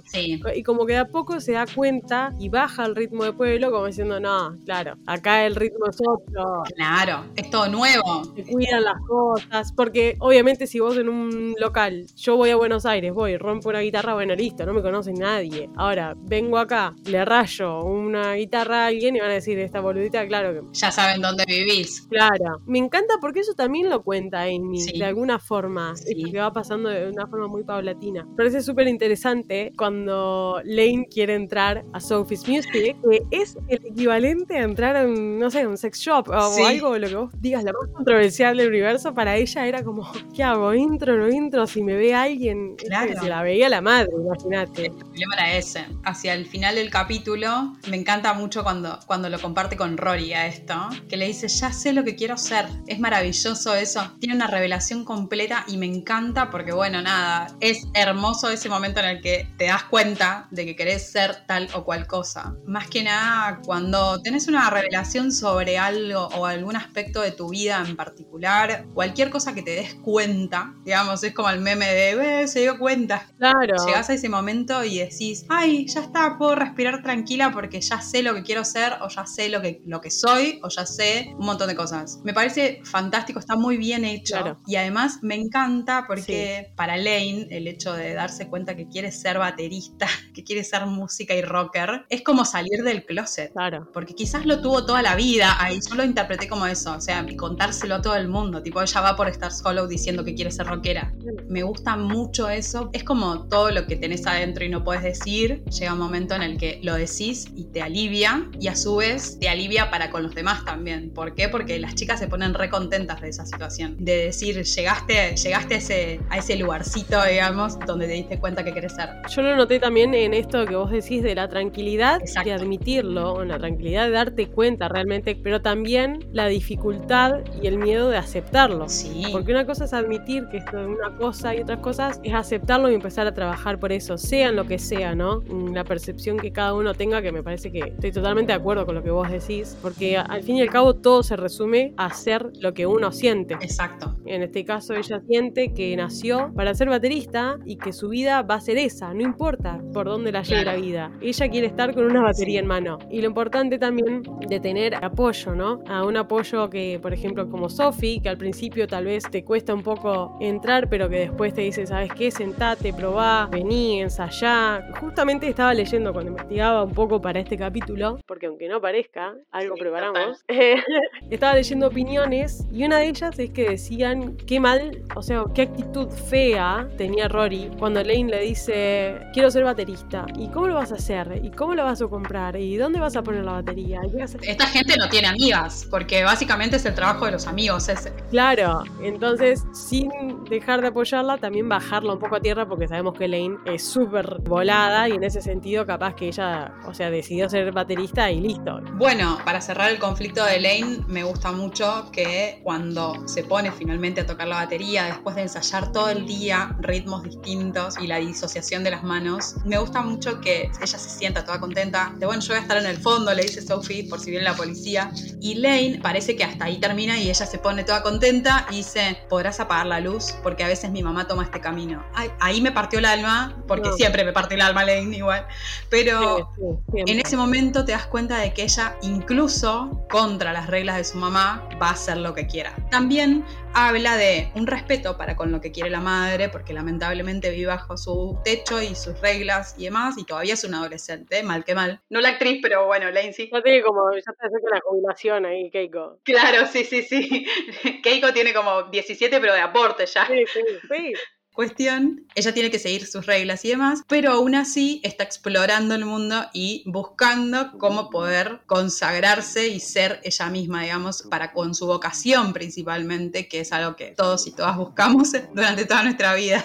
Y 0.54 0.62
como 0.62 0.86
que 0.86 0.92
de 0.94 0.98
a 0.98 1.08
poco 1.08 1.40
se 1.40 1.52
da 1.52 1.66
cuenta 1.66 2.34
y 2.38 2.48
baja 2.48 2.84
el 2.84 2.96
ritmo 2.96 3.24
de 3.24 3.32
pueblo 3.32 3.70
como 3.70 3.86
diciendo, 3.86 4.20
no, 4.20 4.56
claro, 4.64 4.96
acá 5.06 5.46
el 5.46 5.54
ritmo 5.54 5.86
es 5.86 5.98
otro. 6.00 6.62
Claro, 6.74 7.24
es 7.36 7.50
todo 7.50 7.68
nuevo. 7.68 8.24
Se 8.34 8.44
cuidan 8.44 8.84
las 8.84 9.00
cosas, 9.06 9.72
porque 9.72 10.16
obviamente 10.20 10.66
si 10.66 10.80
vos 10.80 10.96
en 10.96 11.08
un 11.08 11.54
local, 11.58 12.06
yo 12.16 12.36
voy 12.36 12.50
a 12.50 12.56
Buenos 12.56 12.86
Aires, 12.86 13.12
voy, 13.12 13.36
rompo 13.36 13.68
una 13.68 13.80
guitarra, 13.80 14.14
bueno, 14.14 14.34
listo, 14.34 14.66
no 14.66 14.74
me 14.74 14.82
conoce 14.82 15.12
nadie. 15.12 15.68
Ahora, 15.76 16.14
vengo 16.16 16.58
acá, 16.68 16.94
le 17.06 17.24
rayo 17.24 17.82
una 17.82 18.34
guitarra 18.34 18.84
a 18.84 18.86
alguien 18.88 19.16
y 19.16 19.20
van 19.20 19.30
a 19.30 19.34
decir, 19.34 19.58
esta 19.58 19.80
boludita, 19.80 20.26
claro 20.26 20.52
que... 20.52 20.78
Ya 20.78 20.92
saben 20.92 21.22
dónde 21.22 21.44
vivís. 21.46 22.06
Claro. 22.10 22.60
Me 22.66 22.78
encanta 22.78 23.14
porque 23.20 23.40
eso 23.40 23.54
también 23.54 23.88
lo 23.88 24.02
cuenta 24.02 24.42
Amy, 24.42 24.84
de 24.84 25.04
alguna 25.04 25.38
forma, 25.38 25.96
sí. 25.96 26.30
que 26.30 26.38
va 26.38 26.52
pasando 26.52 26.90
de 26.90 27.08
una 27.08 27.26
forma 27.26 27.48
muy 27.48 27.64
paulatina. 27.64 28.26
Parece 28.36 28.62
súper 28.62 28.86
interesante 28.86 29.72
cuando 29.76 30.60
Lane 30.64 31.06
quiere 31.10 31.34
entrar 31.34 31.84
a 31.92 32.00
Sophie's 32.00 32.46
Music, 32.46 32.96
que 33.02 33.22
es 33.30 33.56
el 33.68 33.80
equivalente 33.86 34.58
a 34.58 34.62
entrar 34.62 34.96
en, 34.96 35.38
no 35.38 35.50
sé, 35.50 35.66
un 35.66 35.78
sex 35.78 35.98
shop 35.98 36.28
o 36.28 36.66
algo, 36.66 36.98
lo 36.98 37.08
que 37.08 37.16
vos 37.16 37.32
digas, 37.40 37.64
la 37.64 37.72
más 37.72 37.90
controversial 37.94 38.56
del 38.56 38.68
universo, 38.68 39.14
para 39.14 39.36
ella 39.36 39.66
era 39.66 39.82
como, 39.82 40.10
¿qué 40.34 40.42
hago? 40.42 40.74
¿Intro 40.74 41.16
no 41.16 41.28
intro? 41.30 41.66
Si 41.66 41.82
me 41.82 41.94
ve 41.94 42.14
alguien, 42.14 42.76
claro. 42.76 43.18
se 43.18 43.28
la 43.28 43.42
veía 43.42 43.68
la 43.68 43.80
madre, 43.80 44.10
imagínate. 44.14 44.86
El 44.86 44.92
problema 44.92 45.34
era 45.34 45.56
ese. 45.56 45.86
Hacia 46.04 46.34
el 46.34 46.44
final 46.44 46.57
del 46.58 46.90
capítulo, 46.90 47.76
me 47.88 47.96
encanta 47.96 48.34
mucho 48.34 48.64
cuando, 48.64 48.98
cuando 49.06 49.28
lo 49.28 49.40
comparte 49.40 49.76
con 49.76 49.96
Rory 49.96 50.32
a 50.34 50.46
esto, 50.48 50.74
que 51.08 51.16
le 51.16 51.26
dice, 51.26 51.46
ya 51.46 51.72
sé 51.72 51.92
lo 51.92 52.02
que 52.02 52.16
quiero 52.16 52.36
ser. 52.36 52.66
Es 52.88 52.98
maravilloso 52.98 53.74
eso. 53.74 54.12
Tiene 54.18 54.34
una 54.34 54.48
revelación 54.48 55.04
completa 55.04 55.64
y 55.68 55.76
me 55.76 55.86
encanta 55.86 56.50
porque, 56.50 56.72
bueno, 56.72 57.00
nada, 57.00 57.46
es 57.60 57.86
hermoso 57.94 58.50
ese 58.50 58.68
momento 58.68 58.98
en 59.00 59.06
el 59.06 59.20
que 59.20 59.48
te 59.56 59.66
das 59.66 59.84
cuenta 59.84 60.48
de 60.50 60.66
que 60.66 60.74
querés 60.74 61.10
ser 61.10 61.46
tal 61.46 61.68
o 61.74 61.84
cual 61.84 62.06
cosa. 62.08 62.56
Más 62.66 62.88
que 62.88 63.04
nada, 63.04 63.60
cuando 63.64 64.20
tenés 64.20 64.48
una 64.48 64.68
revelación 64.68 65.30
sobre 65.32 65.78
algo 65.78 66.26
o 66.28 66.44
algún 66.44 66.74
aspecto 66.74 67.22
de 67.22 67.30
tu 67.30 67.50
vida 67.50 67.84
en 67.86 67.96
particular, 67.96 68.86
cualquier 68.94 69.30
cosa 69.30 69.54
que 69.54 69.62
te 69.62 69.70
des 69.70 69.94
cuenta, 69.94 70.74
digamos, 70.84 71.22
es 71.22 71.32
como 71.32 71.50
el 71.50 71.60
meme 71.60 71.86
de, 71.86 72.48
se 72.48 72.60
dio 72.60 72.78
cuenta. 72.78 73.26
Claro. 73.38 73.76
Llegás 73.86 74.10
a 74.10 74.14
ese 74.14 74.28
momento 74.28 74.82
y 74.84 74.98
decís, 74.98 75.46
ay, 75.48 75.86
ya 75.86 76.00
está, 76.00 76.36
puedo 76.36 76.47
respirar 76.54 77.02
tranquila 77.02 77.50
porque 77.52 77.80
ya 77.80 78.00
sé 78.00 78.22
lo 78.22 78.34
que 78.34 78.42
quiero 78.42 78.64
ser 78.64 78.94
o 79.00 79.08
ya 79.08 79.26
sé 79.26 79.48
lo 79.48 79.60
que, 79.62 79.82
lo 79.86 80.00
que 80.00 80.10
soy 80.10 80.60
o 80.62 80.68
ya 80.68 80.86
sé 80.86 81.34
un 81.38 81.46
montón 81.46 81.68
de 81.68 81.76
cosas. 81.76 82.20
Me 82.24 82.32
parece 82.32 82.80
fantástico, 82.84 83.38
está 83.38 83.56
muy 83.56 83.76
bien 83.76 84.04
hecho. 84.04 84.58
Y 84.66 84.76
además 84.76 85.18
me 85.22 85.34
encanta 85.34 86.04
porque 86.06 86.72
para 86.76 86.96
Lane 86.96 87.48
el 87.50 87.66
hecho 87.66 87.92
de 87.92 88.14
darse 88.14 88.48
cuenta 88.48 88.76
que 88.76 88.88
quiere 88.88 89.12
ser 89.12 89.38
baterista, 89.38 90.06
que 90.34 90.44
quiere 90.44 90.64
ser 90.64 90.86
música 90.86 91.34
y 91.34 91.42
rocker, 91.42 92.06
es 92.08 92.22
como 92.22 92.44
salir 92.44 92.82
del 92.82 93.04
closet. 93.04 93.52
Claro. 93.52 93.90
Porque 93.92 94.14
quizás 94.14 94.46
lo 94.46 94.60
tuvo 94.60 94.84
toda 94.84 95.02
la 95.02 95.16
vida 95.16 95.56
ahí, 95.62 95.80
yo 95.88 95.94
lo 95.94 96.04
interpreté 96.04 96.48
como 96.48 96.66
eso, 96.66 96.94
o 96.94 97.00
sea, 97.00 97.24
contárselo 97.36 97.96
a 97.96 98.02
todo 98.02 98.16
el 98.16 98.28
mundo, 98.28 98.62
tipo 98.62 98.80
ella 98.82 99.00
va 99.00 99.16
por 99.16 99.28
estar 99.28 99.52
solo 99.52 99.86
diciendo 99.86 100.24
que 100.24 100.34
quiere 100.34 100.50
ser 100.50 100.66
rockera. 100.66 101.12
Me 101.48 101.62
gusta 101.62 101.96
mucho 101.96 102.48
eso, 102.48 102.90
es 102.92 103.04
como 103.04 103.48
todo 103.48 103.70
lo 103.70 103.86
que 103.86 103.96
tenés 103.96 104.26
adentro 104.26 104.64
y 104.64 104.68
no 104.68 104.84
puedes 104.84 105.02
decir, 105.02 105.64
llega 105.64 105.92
un 105.92 105.98
momento 105.98 106.34
en 106.38 106.52
el 106.52 106.58
que 106.58 106.80
lo 106.82 106.94
decís 106.94 107.48
y 107.54 107.64
te 107.64 107.82
alivia 107.82 108.48
y 108.60 108.68
a 108.68 108.76
su 108.76 108.96
vez 108.96 109.38
te 109.38 109.48
alivia 109.48 109.90
para 109.90 110.10
con 110.10 110.22
los 110.22 110.34
demás 110.34 110.64
también. 110.64 111.10
¿Por 111.10 111.34
qué? 111.34 111.48
Porque 111.48 111.78
las 111.78 111.94
chicas 111.94 112.18
se 112.18 112.28
ponen 112.28 112.54
re 112.54 112.68
contentas 112.70 113.20
de 113.20 113.28
esa 113.28 113.44
situación, 113.46 113.96
de 113.98 114.16
decir, 114.26 114.62
llegaste, 114.62 115.36
llegaste 115.36 115.74
a 115.74 115.78
ese, 115.78 116.20
a 116.30 116.38
ese 116.38 116.56
lugarcito, 116.56 117.22
digamos, 117.24 117.78
donde 117.86 118.06
te 118.06 118.14
diste 118.14 118.38
cuenta 118.38 118.64
que 118.64 118.72
querés 118.72 118.94
ser. 118.94 119.10
Yo 119.28 119.42
lo 119.42 119.56
noté 119.56 119.78
también 119.78 120.14
en 120.14 120.34
esto 120.34 120.64
que 120.66 120.76
vos 120.76 120.90
decís 120.90 121.22
de 121.22 121.34
la 121.34 121.48
tranquilidad 121.48 122.20
de 122.44 122.52
admitirlo, 122.52 123.44
la 123.44 123.58
tranquilidad 123.58 124.06
de 124.06 124.10
darte 124.12 124.48
cuenta 124.48 124.88
realmente, 124.88 125.36
pero 125.36 125.60
también 125.60 126.28
la 126.32 126.46
dificultad 126.46 127.40
y 127.62 127.66
el 127.66 127.78
miedo 127.78 128.08
de 128.10 128.16
aceptarlo. 128.16 128.88
Sí. 128.88 129.24
Porque 129.32 129.52
una 129.52 129.66
cosa 129.66 129.84
es 129.84 129.92
admitir 129.92 130.46
que 130.50 130.58
esto 130.58 130.80
es 130.80 130.86
una 130.86 131.16
cosa 131.16 131.54
y 131.54 131.60
otras 131.60 131.80
cosas 131.80 132.20
es 132.22 132.34
aceptarlo 132.34 132.90
y 132.90 132.94
empezar 132.94 133.26
a 133.26 133.34
trabajar 133.34 133.78
por 133.78 133.92
eso, 133.92 134.18
sean 134.18 134.56
lo 134.56 134.66
que 134.66 134.78
sea, 134.78 135.14
¿no? 135.14 135.42
La 135.72 135.84
percepción 135.84 136.27
que 136.36 136.52
cada 136.52 136.74
uno 136.74 136.94
tenga, 136.94 137.22
que 137.22 137.32
me 137.32 137.42
parece 137.42 137.72
que 137.72 137.80
estoy 137.80 138.12
totalmente 138.12 138.52
de 138.52 138.58
acuerdo 138.58 138.86
con 138.86 138.94
lo 138.94 139.02
que 139.02 139.10
vos 139.10 139.30
decís, 139.30 139.76
porque 139.80 140.16
al 140.16 140.42
fin 140.42 140.56
y 140.56 140.62
al 140.62 140.70
cabo 140.70 140.94
todo 140.94 141.22
se 141.22 141.36
resume 141.36 141.94
a 141.96 142.06
hacer 142.06 142.50
lo 142.60 142.74
que 142.74 142.86
uno 142.86 143.12
siente. 143.12 143.54
Exacto. 143.54 144.16
En 144.26 144.42
este 144.42 144.64
caso 144.64 144.94
ella 144.94 145.20
siente 145.26 145.72
que 145.72 145.96
nació 145.96 146.52
para 146.54 146.74
ser 146.74 146.88
baterista 146.88 147.58
y 147.64 147.76
que 147.76 147.92
su 147.92 148.08
vida 148.08 148.42
va 148.42 148.56
a 148.56 148.60
ser 148.60 148.78
esa, 148.78 149.14
no 149.14 149.22
importa 149.22 149.80
por 149.92 150.06
dónde 150.06 150.32
la 150.32 150.42
lleve 150.42 150.64
la 150.64 150.76
vida. 150.76 151.10
Ella 151.20 151.48
quiere 151.48 151.66
estar 151.66 151.94
con 151.94 152.04
una 152.04 152.22
batería 152.22 152.60
en 152.60 152.66
mano. 152.66 152.98
Y 153.10 153.20
lo 153.20 153.28
importante 153.28 153.78
también 153.78 154.22
de 154.48 154.60
tener 154.60 154.94
apoyo, 155.02 155.54
¿no? 155.54 155.82
A 155.88 156.04
un 156.04 156.16
apoyo 156.16 156.68
que, 156.68 156.98
por 157.00 157.12
ejemplo, 157.12 157.48
como 157.48 157.68
Sophie, 157.68 158.20
que 158.20 158.28
al 158.28 158.36
principio 158.38 158.86
tal 158.86 159.04
vez 159.04 159.24
te 159.30 159.44
cuesta 159.44 159.74
un 159.74 159.82
poco 159.82 160.36
entrar, 160.40 160.88
pero 160.88 161.08
que 161.08 161.20
después 161.20 161.54
te 161.54 161.62
dice, 161.62 161.86
¿sabes 161.86 162.12
qué? 162.12 162.30
Sentate, 162.30 162.92
probá, 162.92 163.48
vení, 163.50 164.00
ensayá. 164.00 164.88
Justamente 165.00 165.48
estaba 165.48 165.74
leyendo 165.74 166.07
cuando 166.12 166.30
investigaba 166.30 166.84
un 166.84 166.92
poco 166.92 167.20
para 167.20 167.40
este 167.40 167.56
capítulo, 167.56 168.18
porque 168.26 168.46
aunque 168.46 168.68
no 168.68 168.80
parezca, 168.80 169.34
algo 169.50 169.74
preparamos. 169.76 170.44
estaba 171.30 171.54
leyendo 171.54 171.88
opiniones 171.88 172.66
y 172.72 172.84
una 172.84 172.98
de 172.98 173.08
ellas 173.08 173.38
es 173.38 173.50
que 173.50 173.70
decían 173.70 174.36
qué 174.46 174.60
mal, 174.60 175.02
o 175.14 175.22
sea, 175.22 175.44
qué 175.54 175.62
actitud 175.62 176.08
fea 176.08 176.88
tenía 176.96 177.28
Rory 177.28 177.70
cuando 177.78 178.02
Lane 178.02 178.24
le 178.24 178.40
dice, 178.40 179.18
quiero 179.32 179.50
ser 179.50 179.64
baterista. 179.64 180.26
¿Y 180.36 180.48
cómo 180.48 180.68
lo 180.68 180.74
vas 180.74 180.92
a 180.92 180.96
hacer? 180.96 181.40
¿Y 181.42 181.50
cómo 181.50 181.74
lo 181.74 181.84
vas 181.84 182.02
a 182.02 182.06
comprar? 182.06 182.56
¿Y 182.56 182.76
dónde 182.76 183.00
vas 183.00 183.16
a 183.16 183.22
poner 183.22 183.44
la 183.44 183.52
batería? 183.52 184.00
Esta 184.42 184.66
gente 184.66 184.96
no 184.96 185.08
tiene 185.08 185.28
amigas, 185.28 185.86
porque 185.90 186.24
básicamente 186.24 186.76
es 186.76 186.84
el 186.84 186.94
trabajo 186.94 187.26
de 187.26 187.32
los 187.32 187.46
amigos 187.46 187.88
ese. 187.88 188.12
Claro, 188.30 188.82
entonces 189.02 189.64
sin 189.72 190.10
dejar 190.44 190.80
de 190.80 190.88
apoyarla, 190.88 191.38
también 191.38 191.68
bajarla 191.68 192.12
un 192.12 192.18
poco 192.18 192.36
a 192.36 192.40
tierra, 192.40 192.66
porque 192.66 192.88
sabemos 192.88 193.16
que 193.16 193.28
Lane 193.28 193.58
es 193.64 193.84
súper 193.84 194.38
volada 194.42 195.08
y 195.08 195.12
en 195.12 195.24
ese 195.24 195.40
sentido 195.40 195.86
capaz 195.86 195.97
que 196.14 196.28
ella, 196.28 196.72
o 196.86 196.94
sea, 196.94 197.10
decidió 197.10 197.48
ser 197.48 197.72
baterista 197.72 198.30
y 198.30 198.40
listo. 198.40 198.80
Bueno, 198.94 199.38
para 199.44 199.60
cerrar 199.60 199.90
el 199.90 199.98
conflicto 199.98 200.44
de 200.44 200.60
Lane, 200.60 201.04
me 201.06 201.24
gusta 201.24 201.52
mucho 201.52 202.10
que 202.12 202.60
cuando 202.62 203.26
se 203.26 203.44
pone 203.44 203.72
finalmente 203.72 204.20
a 204.22 204.26
tocar 204.26 204.48
la 204.48 204.56
batería, 204.56 205.06
después 205.06 205.36
de 205.36 205.42
ensayar 205.42 205.92
todo 205.92 206.10
el 206.10 206.26
día 206.26 206.76
ritmos 206.80 207.22
distintos 207.22 207.96
y 208.00 208.06
la 208.06 208.16
disociación 208.18 208.84
de 208.84 208.90
las 208.90 209.02
manos, 209.02 209.56
me 209.64 209.78
gusta 209.78 210.02
mucho 210.02 210.40
que 210.40 210.70
ella 210.80 210.86
se 210.86 211.10
sienta 211.10 211.44
toda 211.44 211.60
contenta, 211.60 212.12
de 212.16 212.26
bueno, 212.26 212.40
yo 212.42 212.48
voy 212.48 212.58
a 212.58 212.62
estar 212.62 212.78
en 212.78 212.86
el 212.86 212.98
fondo, 212.98 213.34
le 213.34 213.42
dice 213.42 213.62
Sophie, 213.62 214.08
por 214.08 214.20
si 214.20 214.30
viene 214.30 214.44
la 214.44 214.54
policía, 214.54 215.10
y 215.40 215.56
Lane 215.56 216.00
parece 216.02 216.36
que 216.36 216.44
hasta 216.44 216.66
ahí 216.66 216.78
termina 216.78 217.18
y 217.18 217.28
ella 217.28 217.46
se 217.46 217.58
pone 217.58 217.84
toda 217.84 218.02
contenta 218.02 218.66
y 218.70 218.76
dice, 218.76 219.18
podrás 219.28 219.60
apagar 219.60 219.86
la 219.86 220.00
luz 220.00 220.34
porque 220.42 220.64
a 220.64 220.68
veces 220.68 220.90
mi 220.90 221.02
mamá 221.02 221.26
toma 221.26 221.44
este 221.44 221.60
camino. 221.60 222.04
Ay, 222.14 222.30
ahí 222.40 222.60
me 222.60 222.72
partió 222.72 222.98
el 222.98 223.04
alma, 223.04 223.62
porque 223.66 223.92
siempre 223.92 224.24
me 224.24 224.32
partió 224.32 224.56
el 224.56 224.62
alma 224.62 224.84
Lane 224.84 225.16
igual, 225.16 225.46
Pero 225.90 226.36
Sí, 226.36 226.42
sí, 226.56 226.62
siempre. 226.92 227.14
en 227.14 227.20
ese 227.20 227.36
momento 227.36 227.84
te 227.84 227.92
das 227.92 228.06
cuenta 228.06 228.38
de 228.38 228.52
que 228.52 228.62
ella, 228.62 228.96
incluso 229.02 230.04
contra 230.10 230.52
las 230.52 230.66
reglas 230.68 230.96
de 230.96 231.04
su 231.04 231.18
mamá, 231.18 231.68
va 231.80 231.88
a 231.88 231.92
hacer 231.92 232.18
lo 232.18 232.34
que 232.34 232.46
quiera. 232.46 232.74
También 232.90 233.44
habla 233.74 234.16
de 234.16 234.50
un 234.54 234.66
respeto 234.66 235.16
para 235.16 235.36
con 235.36 235.52
lo 235.52 235.60
que 235.60 235.70
quiere 235.72 235.90
la 235.90 236.00
madre, 236.00 236.48
porque 236.48 236.72
lamentablemente 236.72 237.50
vive 237.50 237.66
bajo 237.66 237.96
su 237.96 238.38
techo 238.44 238.82
y 238.82 238.94
sus 238.94 239.20
reglas 239.20 239.74
y 239.78 239.84
demás, 239.84 240.16
y 240.18 240.24
todavía 240.24 240.54
es 240.54 240.64
una 240.64 240.78
adolescente, 240.78 241.42
mal 241.42 241.64
que 241.64 241.74
mal. 241.74 242.00
No 242.10 242.20
la 242.20 242.30
actriz, 242.30 242.60
pero 242.62 242.86
bueno, 242.86 243.10
Lindsay. 243.10 243.50
Ya 243.52 243.62
tiene 243.62 243.82
como, 243.82 244.12
ya 244.14 244.32
te 244.32 244.46
acerca 244.46 244.74
la 244.74 244.80
jubilación 244.82 245.46
ahí, 245.46 245.70
Keiko. 245.70 246.20
Claro, 246.24 246.66
sí, 246.66 246.84
sí, 246.84 247.02
sí. 247.02 247.46
Keiko 248.02 248.32
tiene 248.32 248.52
como 248.52 248.84
17, 248.84 249.40
pero 249.40 249.54
de 249.54 249.60
aporte 249.60 250.06
ya. 250.06 250.26
Sí, 250.26 250.44
sí, 250.52 250.60
sí. 250.88 251.12
Cuestión, 251.58 252.24
ella 252.36 252.54
tiene 252.54 252.70
que 252.70 252.78
seguir 252.78 253.04
sus 253.04 253.26
reglas 253.26 253.64
y 253.64 253.70
demás, 253.70 254.04
pero 254.06 254.30
aún 254.30 254.54
así 254.54 255.00
está 255.02 255.24
explorando 255.24 255.96
el 255.96 256.04
mundo 256.04 256.46
y 256.52 256.84
buscando 256.86 257.76
cómo 257.78 258.10
poder 258.10 258.60
consagrarse 258.66 259.66
y 259.66 259.80
ser 259.80 260.20
ella 260.22 260.50
misma, 260.50 260.84
digamos, 260.84 261.22
para 261.22 261.52
con 261.52 261.74
su 261.74 261.86
vocación 261.86 262.52
principalmente, 262.52 263.48
que 263.48 263.58
es 263.58 263.72
algo 263.72 263.96
que 263.96 264.12
todos 264.12 264.46
y 264.46 264.52
todas 264.52 264.76
buscamos 264.76 265.32
durante 265.52 265.84
toda 265.84 266.04
nuestra 266.04 266.32
vida. 266.34 266.64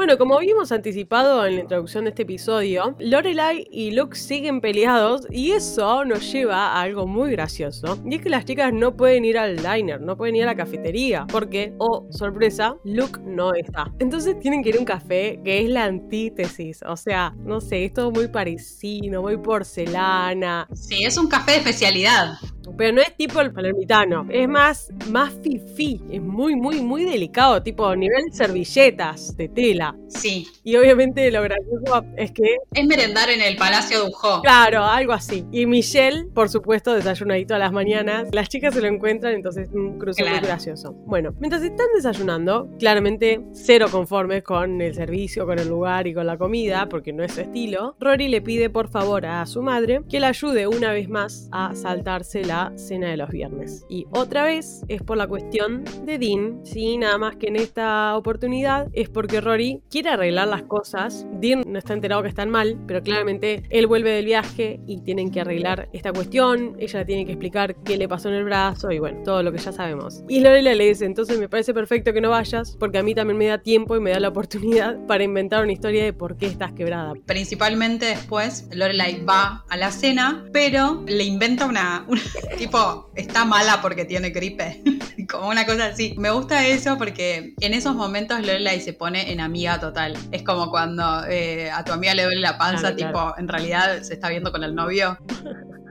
Bueno, 0.00 0.16
como 0.16 0.38
habíamos 0.38 0.72
anticipado 0.72 1.44
en 1.44 1.56
la 1.56 1.60
introducción 1.60 2.04
de 2.04 2.08
este 2.08 2.22
episodio, 2.22 2.96
Lorelai 3.00 3.66
y 3.70 3.90
Luke 3.90 4.16
siguen 4.16 4.62
peleados 4.62 5.26
y 5.30 5.50
eso 5.50 6.06
nos 6.06 6.32
lleva 6.32 6.68
a 6.68 6.80
algo 6.80 7.06
muy 7.06 7.32
gracioso. 7.32 7.98
Y 8.06 8.14
es 8.14 8.22
que 8.22 8.30
las 8.30 8.46
chicas 8.46 8.72
no 8.72 8.96
pueden 8.96 9.26
ir 9.26 9.36
al 9.36 9.58
diner, 9.58 10.00
no 10.00 10.16
pueden 10.16 10.36
ir 10.36 10.44
a 10.44 10.46
la 10.46 10.56
cafetería, 10.56 11.26
porque, 11.30 11.74
oh, 11.76 12.06
sorpresa, 12.08 12.76
Luke 12.82 13.20
no 13.26 13.52
está. 13.52 13.92
Entonces 13.98 14.38
tienen 14.38 14.62
que 14.62 14.70
ir 14.70 14.76
a 14.76 14.78
un 14.78 14.86
café 14.86 15.38
que 15.44 15.60
es 15.60 15.68
la 15.68 15.84
antítesis. 15.84 16.80
O 16.86 16.96
sea, 16.96 17.34
no 17.36 17.60
sé, 17.60 17.84
es 17.84 17.92
todo 17.92 18.10
muy 18.10 18.28
parisino, 18.28 19.20
muy 19.20 19.36
porcelana. 19.36 20.66
Sí, 20.72 21.04
es 21.04 21.18
un 21.18 21.28
café 21.28 21.52
de 21.52 21.58
especialidad. 21.58 22.38
Pero 22.76 22.92
no 22.92 23.00
es 23.00 23.16
tipo 23.16 23.40
el 23.40 23.52
palermitano, 23.52 24.26
es 24.30 24.48
más, 24.48 24.90
más 25.10 25.32
fifí, 25.42 26.00
es 26.10 26.20
muy, 26.20 26.56
muy, 26.56 26.80
muy 26.80 27.04
delicado, 27.04 27.62
tipo 27.62 27.94
nivel 27.94 28.32
servilletas 28.32 29.36
de 29.36 29.48
tela. 29.48 29.96
Sí, 30.08 30.46
Y 30.64 30.76
obviamente 30.76 31.30
lo 31.30 31.42
gracioso 31.42 32.04
es 32.16 32.32
que, 32.32 32.56
es 32.74 32.86
merendar 32.86 33.30
en 33.30 33.40
el 33.40 33.56
Palacio 33.56 34.04
Dujó. 34.06 34.42
claro, 34.42 34.84
algo 34.84 35.12
así. 35.12 35.44
Y 35.52 35.66
Michelle, 35.66 36.26
por 36.34 36.48
supuesto, 36.48 36.94
desayunadito 36.94 37.54
a 37.54 37.58
las 37.58 37.72
mañanas. 37.72 38.28
Las 38.32 38.48
chicas 38.48 38.74
se 38.74 38.80
lo 38.80 38.88
encuentran, 38.88 39.34
entonces 39.34 39.68
un 39.72 39.98
cruce 39.98 40.24
muy 40.24 40.38
gracioso. 40.40 40.92
Bueno, 40.92 41.34
mientras 41.38 41.62
están 41.62 41.86
desayunando, 41.94 42.68
claramente 42.78 43.40
cero 43.52 43.86
conformes 43.90 44.42
con 44.42 44.80
el 44.80 44.94
servicio, 44.94 45.46
con 45.46 45.58
el 45.58 45.68
lugar 45.68 46.06
y 46.06 46.14
con 46.14 46.26
la 46.26 46.36
comida, 46.36 46.88
porque 46.88 47.12
no 47.12 47.22
es 47.22 47.32
su 47.32 47.40
estilo, 47.40 47.96
Rory 48.00 48.28
le 48.28 48.40
pide 48.40 48.70
por 48.70 48.88
favor 48.88 49.26
a 49.26 49.44
su 49.46 49.62
madre 49.62 50.02
que 50.08 50.20
la 50.20 50.28
ayude 50.28 50.66
una 50.66 50.92
vez 50.92 51.08
más 51.08 51.48
a 51.52 51.74
saltarse 51.74 52.42
la 52.50 52.72
cena 52.76 53.08
de 53.10 53.16
los 53.16 53.30
viernes. 53.30 53.84
Y 53.88 54.06
otra 54.10 54.42
vez 54.44 54.82
es 54.88 55.02
por 55.02 55.16
la 55.16 55.28
cuestión 55.28 55.84
de 56.04 56.18
Dean, 56.18 56.60
sí, 56.64 56.98
nada 56.98 57.16
más 57.16 57.36
que 57.36 57.46
en 57.46 57.54
esta 57.56 58.16
oportunidad 58.16 58.88
es 58.92 59.08
porque 59.08 59.40
Rory 59.40 59.80
quiere 59.88 60.10
arreglar 60.10 60.48
las 60.48 60.62
cosas. 60.64 61.26
Dean 61.40 61.62
no 61.66 61.78
está 61.78 61.92
enterado 61.92 62.22
que 62.22 62.28
están 62.28 62.50
mal, 62.50 62.76
pero 62.88 63.02
claramente 63.02 63.62
él 63.70 63.86
vuelve 63.86 64.10
del 64.10 64.24
viaje 64.24 64.80
y 64.86 65.00
tienen 65.02 65.30
que 65.30 65.40
arreglar 65.40 65.88
esta 65.92 66.12
cuestión. 66.12 66.74
Ella 66.80 67.04
tiene 67.04 67.24
que 67.24 67.32
explicar 67.32 67.76
qué 67.84 67.96
le 67.96 68.08
pasó 68.08 68.28
en 68.28 68.34
el 68.34 68.44
brazo 68.44 68.90
y 68.90 68.98
bueno, 68.98 69.20
todo 69.24 69.42
lo 69.44 69.52
que 69.52 69.58
ya 69.58 69.70
sabemos. 69.70 70.24
Y 70.28 70.40
Lorela 70.40 70.74
le 70.74 70.88
dice, 70.88 71.04
entonces 71.04 71.38
me 71.38 71.48
parece 71.48 71.72
perfecto 71.72 72.12
que 72.12 72.20
no 72.20 72.30
vayas, 72.30 72.76
porque 72.80 72.98
a 72.98 73.02
mí 73.04 73.14
también 73.14 73.38
me 73.38 73.46
da 73.46 73.58
tiempo 73.58 73.96
y 73.96 74.00
me 74.00 74.10
da 74.10 74.18
la 74.18 74.28
oportunidad 74.28 74.98
para 75.06 75.22
inventar 75.22 75.62
una 75.62 75.72
historia 75.72 76.02
de 76.04 76.12
por 76.12 76.36
qué 76.36 76.46
estás 76.46 76.72
quebrada. 76.72 77.12
Principalmente 77.26 78.06
después, 78.06 78.68
Lorelai 78.72 79.24
va 79.24 79.64
a 79.68 79.76
la 79.76 79.92
cena, 79.92 80.44
pero 80.52 81.04
le 81.06 81.22
inventa 81.24 81.66
una, 81.66 82.04
una- 82.08 82.20
tipo, 82.58 83.10
está 83.14 83.44
mala 83.44 83.80
porque 83.82 84.04
tiene 84.04 84.30
gripe, 84.30 84.82
como 85.30 85.48
una 85.48 85.64
cosa 85.66 85.86
así. 85.86 86.14
Me 86.18 86.30
gusta 86.30 86.66
eso 86.66 86.98
porque 86.98 87.54
en 87.60 87.74
esos 87.74 87.94
momentos 87.94 88.40
Lorelai 88.40 88.80
se 88.80 88.92
pone 88.92 89.32
en 89.32 89.40
amiga 89.40 89.78
total. 89.80 90.16
Es 90.32 90.42
como 90.42 90.70
cuando 90.70 91.24
eh, 91.28 91.70
a 91.70 91.84
tu 91.84 91.92
amiga 91.92 92.14
le 92.14 92.24
duele 92.24 92.40
la 92.40 92.58
panza, 92.58 92.94
Claro, 92.94 92.96
tipo, 92.96 93.12
claro. 93.12 93.34
en 93.38 93.48
realidad 93.48 94.02
se 94.02 94.14
está 94.14 94.28
viendo 94.28 94.52
con 94.52 94.64
el 94.64 94.74
novio. 94.74 95.18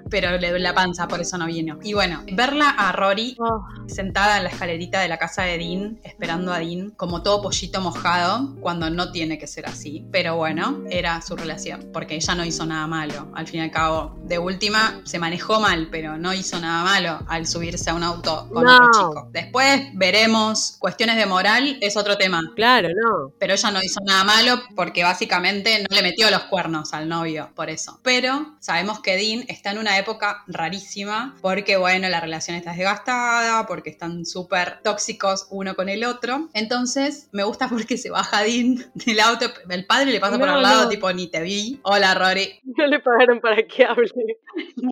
Pero 0.09 0.31
le 0.37 0.49
duele 0.49 0.63
la 0.63 0.73
panza, 0.73 1.07
por 1.07 1.19
eso 1.21 1.37
no 1.37 1.45
vino. 1.45 1.79
Y 1.83 1.93
bueno, 1.93 2.23
verla 2.31 2.69
a 2.69 2.91
Rory 2.91 3.35
Oh, 3.39 3.65
sentada 3.87 4.37
en 4.37 4.43
la 4.43 4.49
escalerita 4.49 4.99
de 4.99 5.07
la 5.07 5.17
casa 5.17 5.43
de 5.43 5.57
Dean, 5.57 5.99
esperando 6.03 6.51
a 6.51 6.59
Dean, 6.59 6.91
como 6.91 7.21
todo 7.23 7.41
pollito 7.41 7.79
mojado, 7.81 8.55
cuando 8.59 8.89
no 8.89 9.11
tiene 9.11 9.37
que 9.37 9.47
ser 9.47 9.65
así. 9.67 10.05
Pero 10.11 10.35
bueno, 10.35 10.79
era 10.89 11.21
su 11.21 11.35
relación, 11.35 11.89
porque 11.93 12.15
ella 12.15 12.35
no 12.35 12.43
hizo 12.45 12.65
nada 12.65 12.87
malo. 12.87 13.31
Al 13.35 13.47
fin 13.47 13.59
y 13.61 13.63
al 13.63 13.71
cabo, 13.71 14.17
de 14.25 14.37
última, 14.39 15.01
se 15.05 15.19
manejó 15.19 15.59
mal, 15.59 15.87
pero 15.91 16.17
no 16.17 16.33
hizo 16.33 16.59
nada 16.59 16.83
malo 16.83 17.19
al 17.27 17.47
subirse 17.47 17.89
a 17.89 17.93
un 17.93 18.03
auto 18.03 18.47
con 18.53 18.63
No. 18.65 18.75
otro 18.75 18.91
chico. 18.93 19.29
Después 19.31 19.81
veremos 19.93 20.75
cuestiones 20.79 21.15
de 21.17 21.25
moral, 21.25 21.77
es 21.81 21.95
otro 21.97 22.17
tema. 22.17 22.41
claro, 22.55 22.89
no. 22.89 23.31
Pero 23.39 23.53
ella 23.53 23.71
no 23.71 23.81
hizo 23.81 23.99
nada 24.05 24.23
malo 24.23 24.61
porque 24.75 25.03
básicamente 25.03 25.85
no 25.89 25.95
le 25.95 26.01
metió 26.01 26.29
los 26.31 26.43
cuernos 26.43 26.93
al 26.93 27.07
novio, 27.07 27.49
por 27.55 27.69
eso. 27.69 27.99
Pero 28.03 28.55
sabemos 28.59 28.99
que 28.99 29.15
Dean 29.15 29.45
está 29.47 29.71
en 29.71 29.77
una 29.77 29.95
época 29.99 30.43
rarísima 30.47 31.35
porque, 31.41 31.77
bueno, 31.77 32.09
la 32.09 32.19
relación 32.19 32.57
está 32.57 32.73
desgastada, 32.73 33.65
porque 33.67 33.89
están 33.89 34.25
súper 34.25 34.79
tóxicos 34.83 35.47
uno 35.51 35.75
con 35.75 35.89
el 35.89 36.03
otro. 36.03 36.49
Entonces, 36.53 37.29
me 37.31 37.43
gusta 37.43 37.67
porque 37.69 37.97
se 37.97 38.09
baja 38.09 38.43
Dean 38.43 38.77
del 38.93 39.19
auto, 39.19 39.45
el 39.69 39.85
padre 39.85 40.11
le 40.11 40.19
pasa 40.19 40.37
por 40.37 40.49
al 40.49 40.61
lado, 40.61 40.83
no. 40.83 40.89
tipo, 40.89 41.11
ni 41.13 41.27
te 41.27 41.41
vi. 41.41 41.79
Hola, 41.83 42.13
Rory. 42.13 42.59
No 42.79 42.87
le 42.87 42.99
pagaron 42.99 43.41
para 43.41 43.61
que 43.67 43.83
hable. 43.83 44.09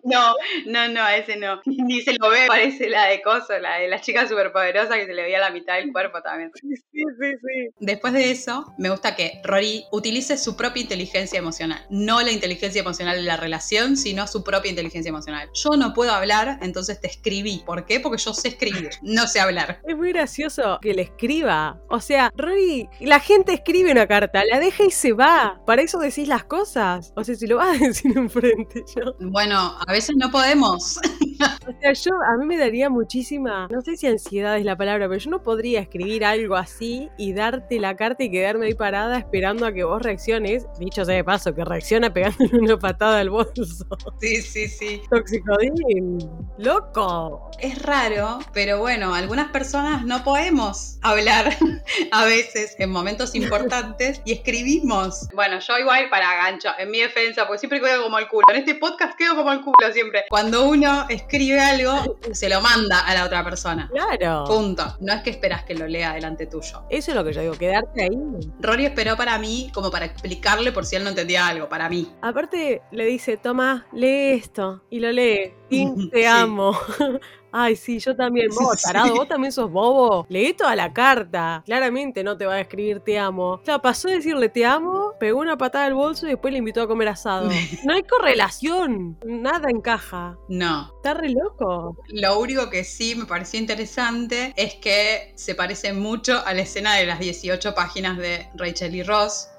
No, 0.03 0.35
no, 0.65 0.87
no, 0.87 1.07
ese 1.09 1.35
no. 1.37 1.61
Ni 1.65 2.01
se 2.01 2.13
lo 2.13 2.29
ve, 2.29 2.45
parece 2.47 2.89
la 2.89 3.05
de 3.05 3.21
Coso, 3.21 3.57
la 3.59 3.77
de 3.79 3.87
la 3.87 3.99
chica 3.99 4.27
superpoderosa 4.27 4.95
que 4.95 5.05
se 5.05 5.13
le 5.13 5.23
veía 5.23 5.39
la 5.39 5.49
mitad 5.49 5.75
del 5.75 5.91
cuerpo 5.91 6.21
también. 6.21 6.51
Sí, 6.55 6.75
sí, 6.75 7.03
sí. 7.19 7.69
Después 7.79 8.13
de 8.13 8.31
eso, 8.31 8.73
me 8.77 8.89
gusta 8.89 9.15
que 9.15 9.41
Rory 9.43 9.85
utilice 9.91 10.37
su 10.37 10.55
propia 10.55 10.81
inteligencia 10.81 11.39
emocional. 11.39 11.85
No 11.89 12.21
la 12.21 12.31
inteligencia 12.31 12.81
emocional 12.81 13.17
de 13.17 13.23
la 13.23 13.37
relación, 13.37 13.97
sino 13.97 14.27
su 14.27 14.43
propia 14.43 14.69
inteligencia 14.69 15.09
emocional. 15.09 15.49
Yo 15.53 15.71
no 15.77 15.93
puedo 15.93 16.11
hablar, 16.11 16.59
entonces 16.61 16.99
te 16.99 17.07
escribí. 17.07 17.63
¿Por 17.65 17.85
qué? 17.85 17.99
Porque 17.99 18.21
yo 18.21 18.33
sé 18.33 18.49
escribir, 18.49 18.89
no 19.01 19.27
sé 19.27 19.39
hablar. 19.39 19.81
Es 19.87 19.97
muy 19.97 20.11
gracioso 20.11 20.79
que 20.81 20.93
le 20.93 21.03
escriba. 21.03 21.79
O 21.89 21.99
sea, 21.99 22.31
Rory, 22.35 22.87
la 23.01 23.19
gente 23.19 23.53
escribe 23.53 23.91
una 23.91 24.07
carta, 24.07 24.43
la 24.45 24.59
deja 24.59 24.83
y 24.83 24.91
se 24.91 25.13
va. 25.13 25.61
Para 25.65 25.81
eso 25.81 25.99
decís 25.99 26.27
las 26.27 26.43
cosas. 26.45 27.13
O 27.15 27.23
sea, 27.23 27.35
si 27.35 27.47
lo 27.47 27.57
vas 27.57 27.81
a 27.81 27.85
decir 27.85 28.11
enfrente, 28.17 28.83
yo. 28.95 29.13
Bueno, 29.19 29.56
a 29.57 29.91
veces 29.91 30.15
no 30.17 30.31
podemos. 30.31 30.99
O 31.67 31.79
sea, 31.79 31.93
yo, 31.93 32.11
a 32.13 32.37
mí 32.37 32.45
me 32.45 32.57
daría 32.57 32.89
muchísima, 32.89 33.67
no 33.69 33.81
sé 33.81 33.95
si 33.95 34.07
ansiedad 34.07 34.57
es 34.57 34.65
la 34.65 34.75
palabra, 34.75 35.07
pero 35.07 35.19
yo 35.19 35.29
no 35.29 35.43
podría 35.43 35.79
escribir 35.81 36.25
algo 36.25 36.55
así 36.55 37.09
y 37.17 37.33
darte 37.33 37.79
la 37.79 37.95
carta 37.95 38.23
y 38.23 38.31
quedarme 38.31 38.67
ahí 38.67 38.73
parada 38.73 39.17
esperando 39.19 39.65
a 39.65 39.71
que 39.71 39.83
vos 39.83 40.01
reacciones. 40.01 40.65
Dicho 40.79 41.05
sea 41.05 41.15
de 41.15 41.23
paso, 41.23 41.53
que 41.53 41.63
reacciona 41.63 42.11
pegándole 42.11 42.57
una 42.59 42.79
patada 42.79 43.19
al 43.19 43.29
bolso. 43.29 43.85
Sí, 44.19 44.41
sí, 44.41 44.67
sí. 44.67 45.01
Toxicodín. 45.09 46.17
¡Loco! 46.57 47.51
Es 47.59 47.81
raro, 47.81 48.39
pero 48.53 48.79
bueno, 48.79 49.13
algunas 49.13 49.51
personas 49.51 50.05
no 50.05 50.23
podemos 50.23 50.97
hablar 51.01 51.55
a 52.11 52.25
veces 52.25 52.75
en 52.79 52.89
momentos 52.89 53.35
importantes 53.35 54.21
y 54.25 54.33
escribimos. 54.33 55.27
Bueno, 55.33 55.59
yo 55.59 55.77
igual 55.77 56.09
para 56.09 56.35
gancho, 56.35 56.69
en 56.77 56.91
mi 56.91 56.99
defensa, 56.99 57.45
porque 57.45 57.59
siempre 57.59 57.79
quedo 57.79 58.03
como 58.03 58.17
el 58.19 58.27
culo. 58.27 58.43
En 58.49 58.57
este 58.57 58.75
podcast 58.75 59.17
quedo 59.17 59.35
como 59.37 59.51
el 59.51 59.61
culo 59.61 59.93
siempre. 59.93 60.25
Cuando 60.29 60.65
uno 60.65 61.05
escribe 61.09 61.59
algo, 61.59 62.17
se 62.33 62.49
lo 62.49 62.61
manda 62.61 62.99
a 63.01 63.13
la 63.13 63.25
otra 63.25 63.43
persona. 63.43 63.89
Claro. 63.91 64.43
Punto. 64.45 64.83
No 64.99 65.13
es 65.13 65.21
que 65.21 65.29
esperas 65.29 65.63
que 65.63 65.75
lo 65.75 65.87
lea 65.87 66.13
delante 66.13 66.45
tuyo. 66.47 66.83
Eso 66.89 67.11
es 67.11 67.15
lo 67.15 67.23
que 67.23 67.33
yo 67.33 67.41
digo, 67.41 67.53
quedarte 67.57 68.03
ahí. 68.03 68.17
Rory 68.59 68.85
esperó 68.85 69.15
para 69.15 69.37
mí 69.37 69.71
como 69.73 69.89
para 69.91 70.05
explicarle 70.05 70.71
por 70.71 70.85
si 70.85 70.95
él 70.95 71.03
no 71.03 71.09
entendía 71.09 71.47
algo, 71.47 71.69
para 71.69 71.87
mí. 71.89 72.11
Aparte 72.21 72.81
le 72.91 73.05
dice, 73.05 73.37
toma, 73.37 73.85
lee 73.93 74.31
esto. 74.33 74.81
Y 74.89 74.99
lo 74.99 75.11
lee. 75.11 75.53
Tim, 75.69 76.09
te 76.09 76.19
Sí. 76.19 76.25
amo. 76.25 76.77
Ay, 77.51 77.75
sí, 77.75 77.99
yo 77.99 78.15
también. 78.15 78.47
Vos, 78.49 78.79
Sí. 78.81 78.83
tarado, 78.87 79.15
vos 79.15 79.27
también 79.27 79.51
sos 79.51 79.71
bobo. 79.71 80.25
Leí 80.29 80.53
toda 80.53 80.75
la 80.75 80.93
carta. 80.93 81.63
Claramente 81.65 82.23
no 82.23 82.37
te 82.37 82.45
va 82.45 82.55
a 82.55 82.59
escribir 82.61 82.99
te 82.99 83.17
amo. 83.17 83.61
Claro, 83.63 83.81
pasó 83.81 84.07
a 84.09 84.11
decirle 84.11 84.49
te 84.49 84.65
amo, 84.65 85.13
pegó 85.19 85.39
una 85.39 85.57
patada 85.57 85.85
al 85.85 85.93
bolso 85.93 86.25
y 86.27 86.31
después 86.31 86.51
le 86.51 86.59
invitó 86.59 86.81
a 86.81 86.87
comer 86.87 87.07
asado. 87.09 87.49
No 87.85 87.93
hay 87.93 88.03
correlación. 88.03 89.17
Nada 89.25 89.69
encaja. 89.69 90.37
No. 90.49 90.91
Está 90.97 91.13
re 91.13 91.29
loco. 91.29 91.95
Lo 92.09 92.39
único 92.39 92.69
que 92.69 92.83
sí 92.83 93.15
me 93.15 93.25
pareció 93.25 93.59
interesante 93.59 94.53
es 94.57 94.75
que 94.75 95.33
se 95.35 95.55
parece 95.55 95.93
mucho 95.93 96.41
a 96.45 96.53
la 96.53 96.61
escena 96.61 96.95
de 96.95 97.05
las 97.05 97.19
18 97.19 97.73
páginas 97.73 98.17
de 98.17 98.47
Rachel 98.55 98.95
y 98.95 99.03
Ross, 99.03 99.49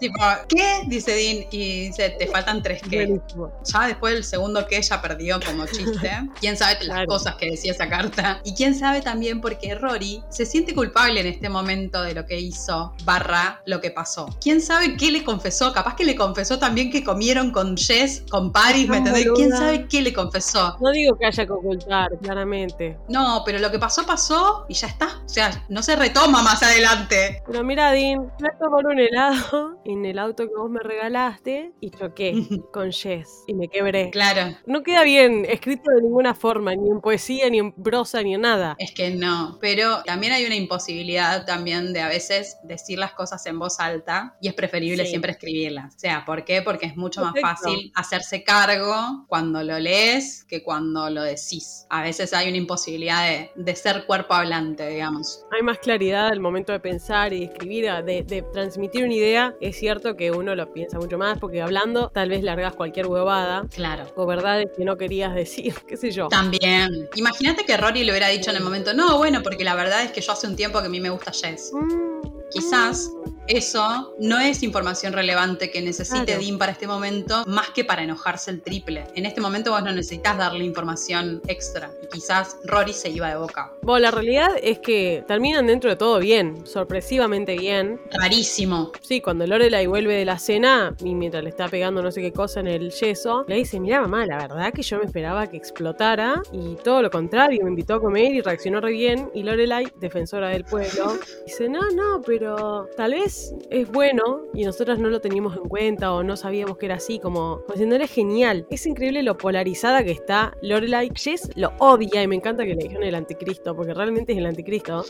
Tipo, 0.00 0.20
¿qué? 0.48 0.82
Dice 0.86 1.12
Dean 1.12 1.46
y 1.50 1.86
dice, 1.88 2.10
te 2.10 2.26
faltan 2.28 2.62
tres 2.62 2.80
qué. 2.88 3.06
Buenísimo. 3.06 3.52
Ya 3.64 3.86
después 3.86 4.14
del 4.14 4.24
segundo 4.24 4.66
que 4.66 4.76
ella 4.78 5.00
perdió 5.02 5.40
como 5.44 5.66
chiste. 5.66 6.10
¿Quién 6.40 6.56
sabe 6.56 6.74
las 6.74 6.84
Claro. 6.98 7.06
cosas 7.06 7.34
que 7.36 7.50
decía 7.50 7.72
esa 7.72 7.88
carta? 7.88 8.40
Y 8.44 8.54
quién 8.54 8.74
sabe 8.74 9.00
también 9.02 9.40
porque 9.40 9.74
Rory 9.74 10.22
se 10.28 10.46
siente 10.46 10.74
culpable 10.74 11.20
en 11.20 11.26
este 11.26 11.48
momento 11.48 12.02
de 12.02 12.14
lo 12.14 12.26
que 12.26 12.38
hizo, 12.40 12.94
barra 13.04 13.60
lo 13.66 13.80
que 13.80 13.90
pasó. 13.90 14.28
¿Quién 14.40 14.60
sabe 14.60 14.96
qué 14.96 15.10
le 15.10 15.24
confesó? 15.24 15.72
Capaz 15.72 15.96
que 15.96 16.04
le 16.04 16.14
confesó 16.16 16.58
también 16.58 16.90
que 16.90 17.02
comieron 17.04 17.50
con 17.50 17.76
Jess, 17.76 18.22
con 18.30 18.52
Paris, 18.52 18.88
¿me 18.88 18.98
entendés? 18.98 19.26
¿Quién 19.34 19.50
sabe 19.50 19.86
qué 19.88 20.02
le 20.02 20.12
confesó? 20.12 20.76
No 20.80 20.90
digo 20.92 21.16
que 21.18 21.26
haya 21.26 21.44
que 21.46 21.52
ocultar, 21.52 22.10
claramente. 22.22 22.98
No, 23.08 23.42
pero 23.44 23.58
lo 23.58 23.70
que 23.70 23.78
pasó, 23.78 24.06
pasó 24.06 24.64
y 24.68 24.74
ya 24.74 24.86
está. 24.86 25.20
O 25.24 25.28
sea, 25.28 25.50
no 25.68 25.82
se 25.82 25.96
retoma 25.96 26.42
más 26.42 26.62
adelante. 26.62 27.42
Pero 27.46 27.64
mira, 27.64 27.90
Dean, 27.92 28.30
a 28.42 28.58
tomar 28.58 28.86
un 28.86 28.98
helado 28.98 29.78
en 29.88 30.04
el 30.04 30.18
auto 30.18 30.46
que 30.46 30.54
vos 30.54 30.70
me 30.70 30.80
regalaste 30.80 31.72
y 31.80 31.90
choqué 31.90 32.32
con 32.72 32.92
Jess 32.92 33.44
y 33.46 33.54
me 33.54 33.68
quebré. 33.68 34.10
Claro. 34.10 34.54
No 34.66 34.82
queda 34.82 35.02
bien 35.02 35.44
escrito 35.48 35.90
de 35.90 36.02
ninguna 36.02 36.34
forma, 36.34 36.74
ni 36.76 36.90
en 36.90 37.00
poesía, 37.00 37.48
ni 37.50 37.58
en 37.58 37.72
prosa, 37.72 38.22
ni 38.22 38.34
en 38.34 38.42
nada. 38.42 38.76
Es 38.78 38.92
que 38.92 39.10
no, 39.10 39.56
pero 39.60 40.02
también 40.04 40.32
hay 40.34 40.44
una 40.44 40.56
imposibilidad 40.56 41.46
también 41.46 41.92
de 41.92 42.00
a 42.02 42.08
veces 42.08 42.58
decir 42.64 42.98
las 42.98 43.12
cosas 43.14 43.44
en 43.46 43.58
voz 43.58 43.80
alta 43.80 44.36
y 44.40 44.48
es 44.48 44.54
preferible 44.54 45.04
Sí. 45.04 45.10
siempre 45.10 45.32
escribirlas. 45.32 45.94
O 45.94 45.98
sea, 45.98 46.24
¿por 46.26 46.44
qué? 46.44 46.60
Porque 46.62 46.86
es 46.86 46.96
mucho 46.96 47.22
Perfecto. 47.22 47.46
más 47.46 47.60
fácil 47.62 47.92
hacerse 47.94 48.44
cargo 48.44 49.24
cuando 49.26 49.62
lo 49.62 49.78
lees 49.78 50.44
que 50.44 50.62
cuando 50.62 51.08
lo 51.08 51.22
decís. 51.22 51.86
A 51.88 52.02
veces 52.02 52.34
hay 52.34 52.48
una 52.48 52.58
imposibilidad 52.58 53.26
de, 53.26 53.50
de 53.56 53.74
ser 53.74 54.04
cuerpo 54.06 54.34
hablante, 54.34 54.86
digamos. 54.88 55.44
Hay 55.50 55.62
más 55.62 55.78
claridad 55.78 56.28
al 56.28 56.40
momento 56.40 56.72
de 56.72 56.80
pensar 56.80 57.32
y 57.32 57.40
de 57.40 57.44
escribir, 57.46 57.86
de, 58.04 58.22
de 58.22 58.42
transmitir 58.52 59.04
una 59.04 59.14
idea. 59.14 59.54
Es 59.60 59.77
cierto 59.78 60.16
que 60.16 60.30
uno 60.30 60.54
lo 60.54 60.72
piensa 60.72 60.98
mucho 60.98 61.18
más 61.18 61.38
porque 61.38 61.62
hablando 61.62 62.08
tal 62.10 62.28
vez 62.28 62.42
largas 62.42 62.74
cualquier 62.74 63.06
huevada 63.06 63.66
Claro. 63.74 64.06
o 64.16 64.26
verdades 64.26 64.68
que 64.76 64.84
no 64.84 64.96
querías 64.96 65.34
decir, 65.34 65.74
qué 65.88 65.96
sé 65.96 66.10
yo. 66.10 66.28
También. 66.28 67.08
Imagínate 67.16 67.64
que 67.64 67.76
Rory 67.76 68.04
le 68.04 68.12
hubiera 68.12 68.28
dicho 68.28 68.50
en 68.50 68.56
el 68.56 68.62
momento, 68.62 68.94
no, 68.94 69.16
bueno, 69.18 69.42
porque 69.42 69.64
la 69.64 69.74
verdad 69.74 70.02
es 70.04 70.12
que 70.12 70.20
yo 70.20 70.32
hace 70.32 70.46
un 70.46 70.56
tiempo 70.56 70.80
que 70.80 70.86
a 70.86 70.90
mí 70.90 71.00
me 71.00 71.10
gusta 71.10 71.32
Jess. 71.32 71.72
Mm, 71.72 72.28
Quizás 72.50 73.10
eso 73.48 74.14
no 74.18 74.38
es 74.38 74.62
información 74.62 75.12
relevante 75.12 75.70
que 75.70 75.80
necesite 75.80 76.18
Claro. 76.26 76.40
Dean 76.40 76.58
para 76.58 76.72
este 76.72 76.86
momento, 76.86 77.44
más 77.46 77.70
que 77.70 77.84
para 77.84 78.02
enojarse 78.02 78.50
el 78.50 78.60
triple. 78.60 79.04
En 79.14 79.24
este 79.24 79.40
momento 79.40 79.70
vos 79.70 79.82
no 79.82 79.92
necesitas 79.92 80.36
darle 80.36 80.64
información 80.64 81.40
extra. 81.48 81.90
Y 82.02 82.08
quizás 82.08 82.56
Rory 82.64 82.92
se 82.92 83.08
iba 83.08 83.28
de 83.28 83.36
boca. 83.36 83.72
Bueno, 83.82 84.00
la 84.00 84.10
realidad 84.10 84.50
es 84.62 84.78
que 84.80 85.24
terminan 85.26 85.66
dentro 85.66 85.88
de 85.88 85.96
todo 85.96 86.18
bien, 86.18 86.66
sorpresivamente 86.66 87.56
bien. 87.56 88.00
Rarísimo. 88.12 88.92
Sí, 89.00 89.20
cuando 89.20 89.46
Lorelai 89.46 89.86
vuelve 89.86 90.14
de 90.14 90.24
la 90.24 90.38
cena 90.38 90.94
y 91.02 91.14
mientras 91.14 91.42
le 91.42 91.50
está 91.50 91.68
pegando 91.68 92.02
no 92.02 92.10
sé 92.10 92.20
qué 92.20 92.32
cosa 92.32 92.60
en 92.60 92.66
el 92.66 92.90
yeso, 92.90 93.44
le 93.48 93.56
dice, 93.56 93.80
mira 93.80 94.00
mamá, 94.00 94.26
la 94.26 94.36
verdad 94.36 94.72
que 94.72 94.82
yo 94.82 94.98
me 94.98 95.04
esperaba 95.06 95.46
que 95.46 95.56
explotara 95.56 96.42
y 96.52 96.76
todo 96.84 97.00
lo 97.02 97.10
contrario, 97.10 97.64
me 97.64 97.70
invitó 97.70 97.94
a 97.94 98.00
comer 98.00 98.34
y 98.34 98.40
reaccionó 98.40 98.80
re 98.80 98.92
bien 98.92 99.30
y 99.34 99.42
Lorelai, 99.42 99.90
defensora 99.98 100.48
del 100.48 100.64
pueblo, 100.64 101.18
dice, 101.46 101.68
no, 101.68 101.90
no, 101.90 102.20
pero 102.20 102.88
tal 102.96 103.12
vez 103.12 103.37
es 103.70 103.90
bueno 103.90 104.42
y 104.54 104.64
nosotros 104.64 104.98
no 104.98 105.08
lo 105.08 105.20
teníamos 105.20 105.56
en 105.56 105.64
cuenta 105.64 106.12
o 106.12 106.22
no 106.22 106.36
sabíamos 106.36 106.78
que 106.78 106.86
era 106.86 106.96
así, 106.96 107.18
como, 107.18 107.60
como 107.62 107.72
diciendo, 107.72 107.96
eres 107.96 108.10
genial. 108.10 108.66
Es 108.70 108.86
increíble 108.86 109.22
lo 109.22 109.36
polarizada 109.36 110.02
que 110.04 110.12
está 110.12 110.54
Lorelai. 110.62 111.10
Jess 111.14 111.50
lo 111.56 111.72
odia 111.78 112.22
y 112.22 112.28
me 112.28 112.36
encanta 112.36 112.64
que 112.64 112.74
le 112.74 112.84
dijeron 112.84 113.04
el 113.04 113.14
anticristo, 113.14 113.74
porque 113.74 113.94
realmente 113.94 114.32
es 114.32 114.38
el 114.38 114.46
anticristo. 114.46 115.04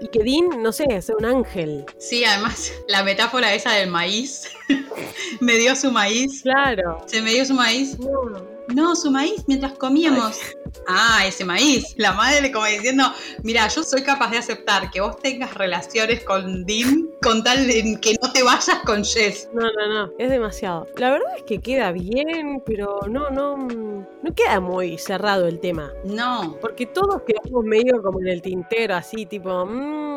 Y 0.00 0.08
que 0.08 0.22
Dean, 0.22 0.62
no 0.62 0.72
sé, 0.72 1.00
sea 1.02 1.16
un 1.16 1.24
ángel. 1.24 1.84
Sí, 1.98 2.24
además, 2.24 2.72
la 2.88 3.02
metáfora 3.02 3.54
esa 3.54 3.72
del 3.72 3.90
maíz. 3.90 4.50
me 5.40 5.54
dio 5.56 5.74
su 5.76 5.90
maíz. 5.90 6.42
Claro. 6.42 6.98
Se 7.06 7.22
me 7.22 7.32
dio 7.32 7.44
su 7.44 7.54
maíz. 7.54 7.98
No. 7.98 8.57
No, 8.74 8.94
su 8.94 9.10
maíz 9.10 9.44
mientras 9.46 9.72
comíamos. 9.74 10.38
Ah, 10.86 11.24
ese 11.26 11.44
maíz. 11.44 11.94
La 11.96 12.12
madre 12.12 12.52
como 12.52 12.66
diciendo, 12.66 13.04
mira, 13.42 13.66
yo 13.68 13.82
soy 13.82 14.02
capaz 14.02 14.30
de 14.30 14.38
aceptar 14.38 14.90
que 14.90 15.00
vos 15.00 15.16
tengas 15.18 15.54
relaciones 15.54 16.22
con 16.24 16.64
Dean 16.64 17.08
con 17.22 17.42
tal 17.42 17.66
de 17.66 17.98
que 18.00 18.16
no 18.22 18.32
te 18.32 18.42
vayas 18.42 18.78
con 18.84 19.04
Jess. 19.04 19.48
No, 19.52 19.62
no, 19.62 20.06
no, 20.06 20.12
es 20.18 20.30
demasiado. 20.30 20.86
La 20.96 21.10
verdad 21.10 21.28
es 21.36 21.42
que 21.44 21.60
queda 21.60 21.92
bien, 21.92 22.62
pero 22.64 23.00
no, 23.08 23.30
no, 23.30 23.56
no 23.56 24.34
queda 24.34 24.60
muy 24.60 24.98
cerrado 24.98 25.46
el 25.46 25.60
tema. 25.60 25.90
No. 26.04 26.56
Porque 26.60 26.86
todos 26.86 27.22
quedamos 27.22 27.64
medio 27.64 28.02
como 28.02 28.20
en 28.20 28.28
el 28.28 28.42
tintero, 28.42 28.94
así, 28.94 29.26
tipo, 29.26 29.66
mm, 29.66 30.07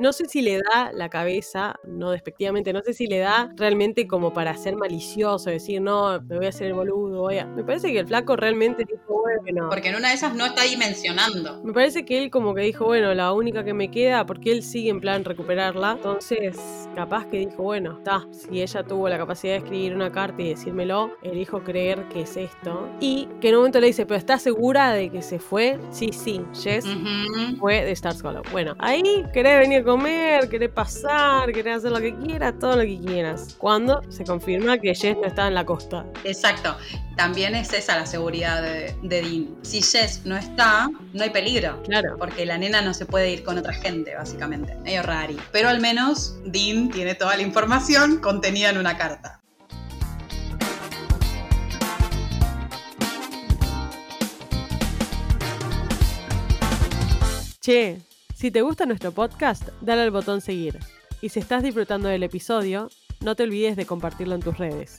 no 0.00 0.12
sé 0.12 0.26
si 0.26 0.42
le 0.42 0.58
da 0.58 0.92
la 0.92 1.08
cabeza, 1.10 1.76
no 1.84 2.10
despectivamente, 2.10 2.72
no 2.72 2.80
sé 2.82 2.94
si 2.94 3.06
le 3.06 3.18
da 3.18 3.50
realmente 3.56 4.06
como 4.08 4.32
para 4.32 4.56
ser 4.56 4.76
malicioso, 4.76 5.50
decir, 5.50 5.80
no, 5.82 6.20
me 6.22 6.36
voy 6.36 6.46
a 6.46 6.48
hacer 6.48 6.68
el 6.68 6.74
boludo, 6.74 7.20
voy 7.22 7.38
a... 7.38 7.46
Me 7.46 7.62
parece 7.64 7.92
que 7.92 8.00
el 8.00 8.06
flaco 8.08 8.36
realmente 8.36 8.86
bueno, 9.20 9.68
Porque 9.70 9.88
en 9.88 9.96
una 9.96 10.08
de 10.08 10.14
esas 10.14 10.34
no 10.34 10.46
está 10.46 10.62
dimensionando. 10.64 11.60
me 11.64 11.72
parece 11.72 12.04
que 12.04 12.22
él 12.22 12.30
como 12.30 12.54
que 12.54 12.62
dijo, 12.62 12.84
bueno, 12.86 13.12
la 13.14 13.32
única 13.32 13.64
que 13.64 13.74
me 13.74 13.90
queda, 13.90 14.24
porque 14.26 14.52
él 14.52 14.62
sigue 14.62 14.90
en 14.90 15.00
plan 15.00 15.24
recuperarla, 15.24 15.92
entonces 15.92 16.58
capaz 16.94 17.26
que 17.26 17.38
dijo, 17.38 17.62
bueno, 17.62 17.98
está, 17.98 18.26
si 18.32 18.62
ella 18.62 18.82
tuvo 18.82 19.08
la 19.08 19.18
capacidad 19.18 19.52
de 19.54 19.58
escribir 19.58 19.94
una 19.94 20.10
carta 20.10 20.42
y 20.42 20.48
decírmelo, 20.50 21.12
elijo 21.22 21.62
creer 21.62 22.04
que 22.08 22.22
es 22.22 22.36
esto. 22.36 22.88
Y 23.00 23.28
que 23.40 23.48
en 23.48 23.54
un 23.54 23.60
momento 23.60 23.80
le 23.80 23.88
dice, 23.88 24.06
pero 24.06 24.18
¿estás 24.18 24.42
segura 24.42 24.92
de 24.92 25.10
que 25.10 25.22
se 25.22 25.38
fue? 25.38 25.78
Sí, 25.90 26.10
sí, 26.12 26.40
Jess 26.54 26.84
Ujú. 26.86 27.56
fue 27.58 27.84
de 27.84 27.92
Stars 27.92 28.22
Hollow. 28.24 28.42
Bueno, 28.50 28.74
ahí 28.78 29.24
querés 29.32 29.58
venir 29.60 29.80
a 29.80 29.84
comer, 29.84 30.48
querés 30.48 30.70
pasar, 30.70 31.52
querés 31.52 31.76
hacer 31.78 31.90
lo 31.92 32.00
que 32.00 32.14
quieras, 32.14 32.54
todo 32.58 32.76
lo 32.76 32.82
que 32.82 32.98
quieras. 33.00 33.54
Cuando 33.58 34.00
se 34.10 34.24
confirma 34.24 34.78
que 34.78 34.94
Jess 34.94 35.16
no 35.16 35.24
está 35.26 35.46
en 35.48 35.54
la 35.54 35.64
costa. 35.64 36.04
Exacto. 36.24 36.76
También 37.16 37.54
es 37.54 37.72
esa 37.74 37.96
la 37.98 38.06
seguridad 38.06 38.62
de, 38.62 38.94
de 39.02 39.19
Dean. 39.20 39.56
Si 39.62 39.82
Jess 39.82 40.22
no 40.24 40.36
está, 40.36 40.88
no 41.12 41.22
hay 41.22 41.30
peligro. 41.30 41.82
Claro. 41.82 42.16
Porque 42.18 42.44
la 42.46 42.58
nena 42.58 42.82
no 42.82 42.94
se 42.94 43.06
puede 43.06 43.30
ir 43.30 43.42
con 43.42 43.58
otra 43.58 43.72
gente, 43.72 44.14
básicamente. 44.14 44.74
Medio 44.76 45.02
rari. 45.02 45.36
Pero 45.52 45.68
al 45.68 45.80
menos 45.80 46.36
Dean 46.44 46.90
tiene 46.90 47.14
toda 47.14 47.36
la 47.36 47.42
información 47.42 48.18
contenida 48.18 48.70
en 48.70 48.78
una 48.78 48.96
carta. 48.96 49.40
Che, 57.60 57.98
si 58.34 58.50
te 58.50 58.62
gusta 58.62 58.86
nuestro 58.86 59.12
podcast, 59.12 59.68
dale 59.82 60.02
al 60.02 60.10
botón 60.10 60.40
seguir. 60.40 60.78
Y 61.20 61.28
si 61.28 61.40
estás 61.40 61.62
disfrutando 61.62 62.08
del 62.08 62.22
episodio, 62.22 62.90
no 63.20 63.34
te 63.34 63.42
olvides 63.42 63.76
de 63.76 63.84
compartirlo 63.84 64.34
en 64.34 64.40
tus 64.40 64.56
redes. 64.56 64.98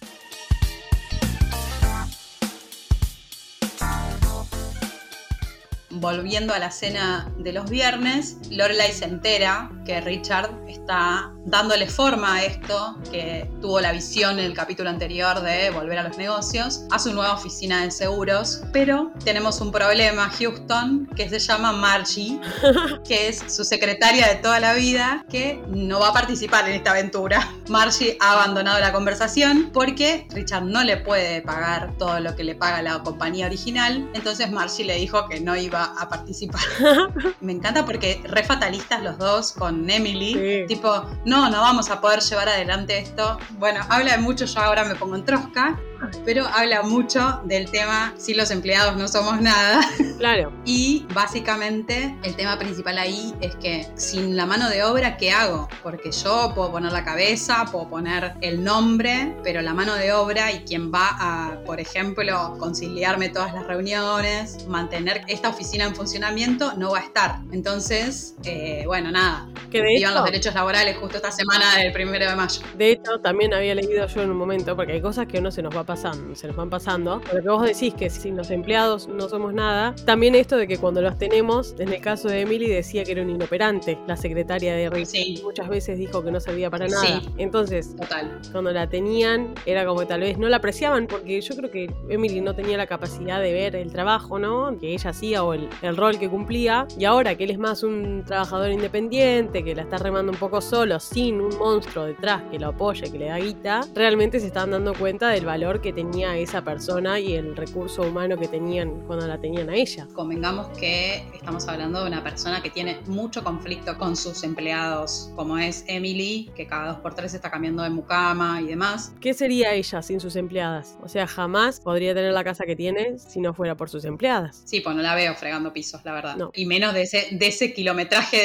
Volviendo 6.01 6.51
a 6.55 6.57
la 6.57 6.71
cena 6.71 7.31
de 7.37 7.53
los 7.53 7.69
viernes, 7.69 8.37
Lorelai 8.49 8.91
se 8.91 9.05
entera 9.05 9.69
que 9.85 10.01
Richard 10.01 10.49
está 10.67 11.31
dándole 11.45 11.87
forma 11.87 12.35
a 12.35 12.43
esto, 12.43 12.97
que 13.11 13.47
tuvo 13.61 13.79
la 13.81 13.91
visión 13.91 14.39
en 14.39 14.45
el 14.45 14.53
capítulo 14.55 14.89
anterior 14.89 15.41
de 15.41 15.69
volver 15.69 15.99
a 15.99 16.03
los 16.03 16.17
negocios, 16.17 16.85
a 16.89 16.97
su 16.97 17.13
nueva 17.13 17.33
oficina 17.33 17.83
de 17.83 17.91
seguros. 17.91 18.63
Pero 18.73 19.11
tenemos 19.23 19.61
un 19.61 19.71
problema, 19.71 20.29
Houston, 20.29 21.07
que 21.15 21.29
se 21.29 21.37
llama 21.37 21.71
Margie, 21.71 22.39
que 23.07 23.27
es 23.27 23.43
su 23.47 23.63
secretaria 23.63 24.27
de 24.27 24.35
toda 24.35 24.59
la 24.59 24.73
vida, 24.73 25.23
que 25.29 25.61
no 25.67 25.99
va 25.99 26.09
a 26.09 26.13
participar 26.13 26.67
en 26.67 26.77
esta 26.77 26.91
aventura. 26.91 27.47
Margie 27.69 28.17
ha 28.19 28.33
abandonado 28.33 28.79
la 28.79 28.91
conversación 28.91 29.69
porque 29.71 30.27
Richard 30.31 30.63
no 30.63 30.83
le 30.83 30.97
puede 30.97 31.43
pagar 31.43 31.93
todo 31.99 32.19
lo 32.19 32.35
que 32.35 32.43
le 32.43 32.55
paga 32.55 32.81
la 32.81 33.03
compañía 33.03 33.45
original, 33.45 34.09
entonces 34.15 34.49
Margie 34.49 34.83
le 34.83 34.95
dijo 34.95 35.27
que 35.27 35.39
no 35.39 35.55
iba 35.55 35.90
a 35.97 36.07
participar. 36.09 36.61
Me 37.41 37.51
encanta 37.53 37.85
porque 37.85 38.21
re 38.23 38.43
fatalistas 38.43 39.01
los 39.03 39.17
dos 39.17 39.51
con 39.53 39.89
Emily, 39.89 40.33
Sí. 40.33 40.65
tipo, 40.67 41.05
no, 41.25 41.49
no 41.49 41.61
vamos 41.61 41.89
a 41.89 42.01
poder 42.01 42.21
llevar 42.21 42.49
adelante 42.49 42.97
esto. 42.99 43.37
Bueno, 43.59 43.81
habla 43.89 44.13
de 44.13 44.17
mucho, 44.19 44.45
yo 44.45 44.59
ahora 44.61 44.83
me 44.83 44.95
pongo 44.95 45.15
en 45.15 45.25
trosca, 45.25 45.79
pero 46.25 46.45
habla 46.47 46.83
mucho 46.83 47.41
del 47.45 47.69
tema 47.69 48.13
si 48.17 48.33
los 48.33 48.51
empleados 48.51 48.95
no 48.97 49.07
somos 49.07 49.41
nada. 49.41 49.81
Claro. 50.17 50.51
Y 50.65 51.07
básicamente 51.15 52.15
el 52.23 52.35
tema 52.35 52.59
principal 52.59 52.97
ahí 52.99 53.33
es 53.41 53.55
que 53.55 53.87
sin 53.95 54.35
la 54.37 54.45
mano 54.45 54.69
de 54.69 54.83
obra, 54.83 55.17
¿qué 55.17 55.31
hago? 55.31 55.67
Porque 55.81 56.11
yo 56.11 56.51
puedo 56.53 56.71
poner 56.71 56.91
la 56.91 57.03
cabeza, 57.03 57.65
puedo 57.71 57.89
poner 57.89 58.33
el 58.41 58.63
nombre, 58.63 59.35
pero 59.43 59.61
la 59.61 59.73
mano 59.73 59.95
de 59.95 60.13
obra 60.13 60.51
y 60.51 60.59
quien 60.59 60.91
va 60.91 61.07
a, 61.19 61.59
por 61.65 61.79
ejemplo, 61.79 62.55
conciliarme 62.59 63.29
todas 63.29 63.53
las 63.53 63.65
reuniones, 63.65 64.67
mantener 64.67 65.21
esta 65.27 65.49
oficina 65.49 65.85
en 65.85 65.95
funcionamiento, 65.95 66.73
no 66.77 66.91
va 66.91 66.99
a 66.99 67.03
estar. 67.03 67.39
Entonces, 67.51 68.35
eh, 68.43 68.83
bueno, 68.85 69.09
nada, 69.11 69.49
Que 69.71 69.81
de 69.81 69.97
Iban 69.97 70.13
los 70.13 70.21
hecho, 70.21 70.31
derechos 70.31 70.53
laborales 70.53 70.97
justo 70.97 71.17
esta 71.17 71.31
semana 71.31 71.77
del 71.77 71.91
primero 71.93 72.29
de 72.29 72.35
mayo. 72.35 72.61
de 72.77 72.91
hecho, 72.91 73.19
también 73.23 73.53
había 73.53 73.73
leído 73.73 74.05
yo 74.07 74.21
en 74.21 74.29
un 74.31 74.37
momento, 74.37 74.75
porque 74.75 74.93
hay 74.93 75.01
cosas 75.01 75.25
que 75.27 75.41
no 75.41 75.49
se 75.51 75.61
nos 75.61 75.75
va 75.75 75.83
pasando, 75.91 76.33
se 76.35 76.47
nos 76.47 76.55
van 76.55 76.69
pasando. 76.69 77.21
Pero 77.29 77.43
que 77.43 77.49
vos 77.49 77.65
decís 77.65 77.93
que 77.93 78.09
sin 78.09 78.37
los 78.37 78.49
empleados 78.49 79.09
no 79.09 79.27
somos 79.27 79.53
nada. 79.53 79.93
También 80.05 80.35
esto 80.35 80.55
de 80.55 80.65
que 80.65 80.77
cuando 80.77 81.01
los 81.01 81.17
tenemos, 81.17 81.75
en 81.79 81.91
el 81.91 81.99
caso 81.99 82.29
de 82.29 82.39
Emily 82.41 82.67
decía 82.67 83.03
que 83.03 83.11
era 83.11 83.21
un 83.21 83.29
inoperante, 83.29 83.99
la 84.07 84.15
secretaria 84.15 84.73
de 84.73 84.89
Rick. 84.89 85.05
Sí. 85.05 85.41
Muchas 85.43 85.67
veces 85.67 85.97
dijo 85.97 86.23
que 86.23 86.31
no 86.31 86.39
servía 86.39 86.69
para 86.69 86.87
nada. 86.87 87.03
Sí. 87.03 87.29
Entonces, 87.37 87.93
Total. 87.97 88.39
cuando 88.53 88.71
la 88.71 88.87
tenían, 88.87 89.53
era 89.65 89.85
como 89.85 89.99
que 89.99 90.05
tal 90.05 90.21
vez 90.21 90.37
no 90.37 90.47
la 90.47 90.57
apreciaban, 90.57 91.07
porque 91.07 91.41
yo 91.41 91.55
creo 91.57 91.69
que 91.69 91.93
Emily 92.07 92.39
no 92.39 92.55
tenía 92.55 92.77
la 92.77 92.87
capacidad 92.87 93.41
de 93.41 93.51
ver 93.51 93.75
el 93.75 93.91
trabajo, 93.91 94.39
¿no? 94.39 94.77
Que 94.79 94.93
ella 94.93 95.09
hacía 95.09 95.43
o 95.43 95.53
el, 95.53 95.67
el 95.81 95.97
rol 95.97 96.17
que 96.19 96.29
cumplía. 96.29 96.87
Y 96.97 97.03
ahora 97.03 97.35
que 97.35 97.43
él 97.43 97.51
es 97.51 97.59
más 97.59 97.83
un 97.83 98.23
trabajador 98.25 98.71
independiente, 98.71 99.61
que 99.61 99.75
la 99.75 99.81
está 99.81 99.97
remando 99.97 100.31
un 100.31 100.37
poco 100.37 100.61
solo, 100.61 101.01
sin 101.01 101.41
un 101.41 101.57
monstruo 101.57 102.05
detrás 102.05 102.43
que 102.49 102.59
lo 102.59 102.67
apoye, 102.67 103.11
que 103.11 103.19
le 103.19 103.25
da 103.25 103.39
guita, 103.39 103.81
realmente 103.93 104.39
se 104.39 104.47
están 104.47 104.71
dando 104.71 104.93
cuenta 104.93 105.27
del 105.29 105.45
valor 105.45 105.80
que 105.81 105.91
tenía 105.93 106.37
esa 106.37 106.63
persona 106.63 107.19
y 107.19 107.33
el 107.33 107.55
recurso 107.55 108.03
humano 108.03 108.37
que 108.37 108.47
tenían 108.47 109.01
cuando 109.07 109.27
la 109.27 109.39
tenían 109.39 109.69
a 109.69 109.75
ella. 109.75 110.07
Convengamos 110.13 110.67
que 110.77 111.23
estamos 111.33 111.67
hablando 111.67 112.01
de 112.01 112.07
una 112.07 112.23
persona 112.23 112.61
que 112.61 112.69
tiene 112.69 112.99
mucho 113.07 113.43
conflicto 113.43 113.97
con 113.97 114.15
sus 114.15 114.43
empleados, 114.43 115.31
como 115.35 115.57
es 115.57 115.83
Emily, 115.87 116.49
que 116.55 116.67
cada 116.67 116.93
dos 116.93 116.97
por 117.01 117.15
tres 117.15 117.33
está 117.33 117.49
cambiando 117.49 117.83
de 117.83 117.89
mucama 117.89 118.61
y 118.61 118.67
demás. 118.67 119.13
¿Qué 119.19 119.33
sería 119.33 119.73
ella 119.73 120.01
sin 120.01 120.19
sus 120.19 120.35
empleadas? 120.35 120.97
O 121.03 121.07
sea, 121.07 121.27
jamás 121.27 121.79
podría 121.79 122.13
tener 122.13 122.33
la 122.33 122.43
casa 122.43 122.65
que 122.65 122.75
tiene 122.75 123.17
si 123.17 123.39
no 123.41 123.53
fuera 123.53 123.75
por 123.75 123.89
sus 123.89 124.05
empleadas. 124.05 124.61
Sí, 124.65 124.81
pues 124.81 124.95
no 124.95 125.01
la 125.01 125.15
veo 125.15 125.33
fregando 125.35 125.73
pisos, 125.73 126.01
la 126.05 126.13
verdad. 126.13 126.35
No. 126.37 126.51
Y 126.53 126.65
menos 126.65 126.93
de 126.93 127.01
ese, 127.03 127.27
de 127.31 127.47
ese 127.47 127.73
kilometraje 127.73 128.37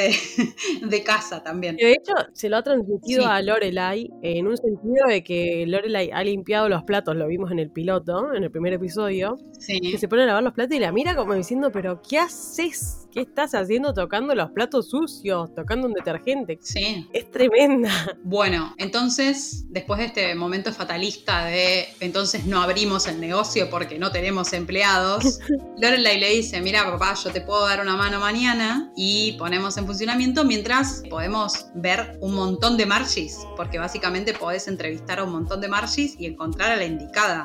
de, 0.81 0.87
de 0.87 1.03
casa 1.03 1.43
también. 1.43 1.77
De 1.77 1.93
hecho 1.93 2.13
se 2.33 2.49
lo 2.49 2.57
ha 2.57 2.63
transmitido 2.63 3.23
Sí. 3.23 3.29
a 3.31 3.41
Lorelai 3.43 4.11
en 4.23 4.47
un 4.47 4.57
sentido 4.57 5.07
de 5.09 5.23
que 5.23 5.65
Lorelai 5.67 6.11
ha 6.13 6.23
limpiado 6.25 6.69
los 6.69 6.83
platos, 6.85 7.15
lo 7.27 7.31
vimos 7.31 7.51
en 7.51 7.59
el 7.59 7.71
piloto, 7.71 8.33
en 8.35 8.45
el 8.45 8.51
primer 8.53 8.73
episodio, 8.75 9.37
Sí. 9.59 9.81
que 9.81 9.99
se 9.99 10.07
pone 10.07 10.23
a 10.23 10.27
lavar 10.27 10.43
los 10.45 10.53
platos 10.53 10.77
y 10.77 10.81
la 10.81 10.93
mira 10.93 11.17
como 11.17 11.35
diciendo, 11.35 11.71
pero 11.73 12.01
¿qué 12.09 12.19
haces? 12.19 13.03
¿Qué 13.11 13.23
estás 13.23 13.55
haciendo 13.55 13.95
tocando 13.95 14.35
los 14.35 14.51
platos 14.51 14.91
sucios, 14.91 15.53
tocando 15.55 15.87
un 15.89 15.95
detergente? 15.95 16.59
Sí. 16.61 17.09
Es 17.13 17.31
tremenda. 17.31 17.91
Bueno, 18.23 18.75
entonces, 18.77 19.65
después 19.71 19.99
de 19.99 20.07
este 20.07 20.35
momento 20.35 20.71
fatalista 20.73 21.47
de 21.47 21.87
entonces 22.01 22.45
no 22.47 22.61
abrimos 22.61 23.09
el 23.09 23.19
negocio 23.21 23.69
porque 23.71 23.99
no 23.99 24.13
tenemos 24.13 24.53
empleados, 24.53 25.41
Lorelai 25.81 26.21
le 26.21 26.31
dice, 26.31 26.61
mira 26.61 26.85
papá, 26.85 27.15
yo 27.15 27.31
te 27.31 27.41
puedo 27.41 27.67
dar 27.67 27.81
una 27.81 27.97
mano 27.97 28.21
mañana 28.21 28.93
y 28.97 29.33
ponemos 29.39 29.77
en 29.79 29.87
funcionamiento 29.87 30.45
mientras 30.45 31.03
podemos 31.09 31.67
ver 31.75 32.19
un 32.21 32.35
montón 32.35 32.77
de 32.77 32.85
marchis, 32.87 33.39
porque 33.57 33.79
básicamente 33.79 34.35
podés 34.35 34.69
entrevistar 34.69 35.19
a 35.21 35.25
un 35.25 35.33
montón 35.33 35.61
de 35.63 35.69
marchis 35.69 36.15
y 36.21 36.27
encontrar 36.27 36.71
a 36.73 36.77
la 36.77 36.85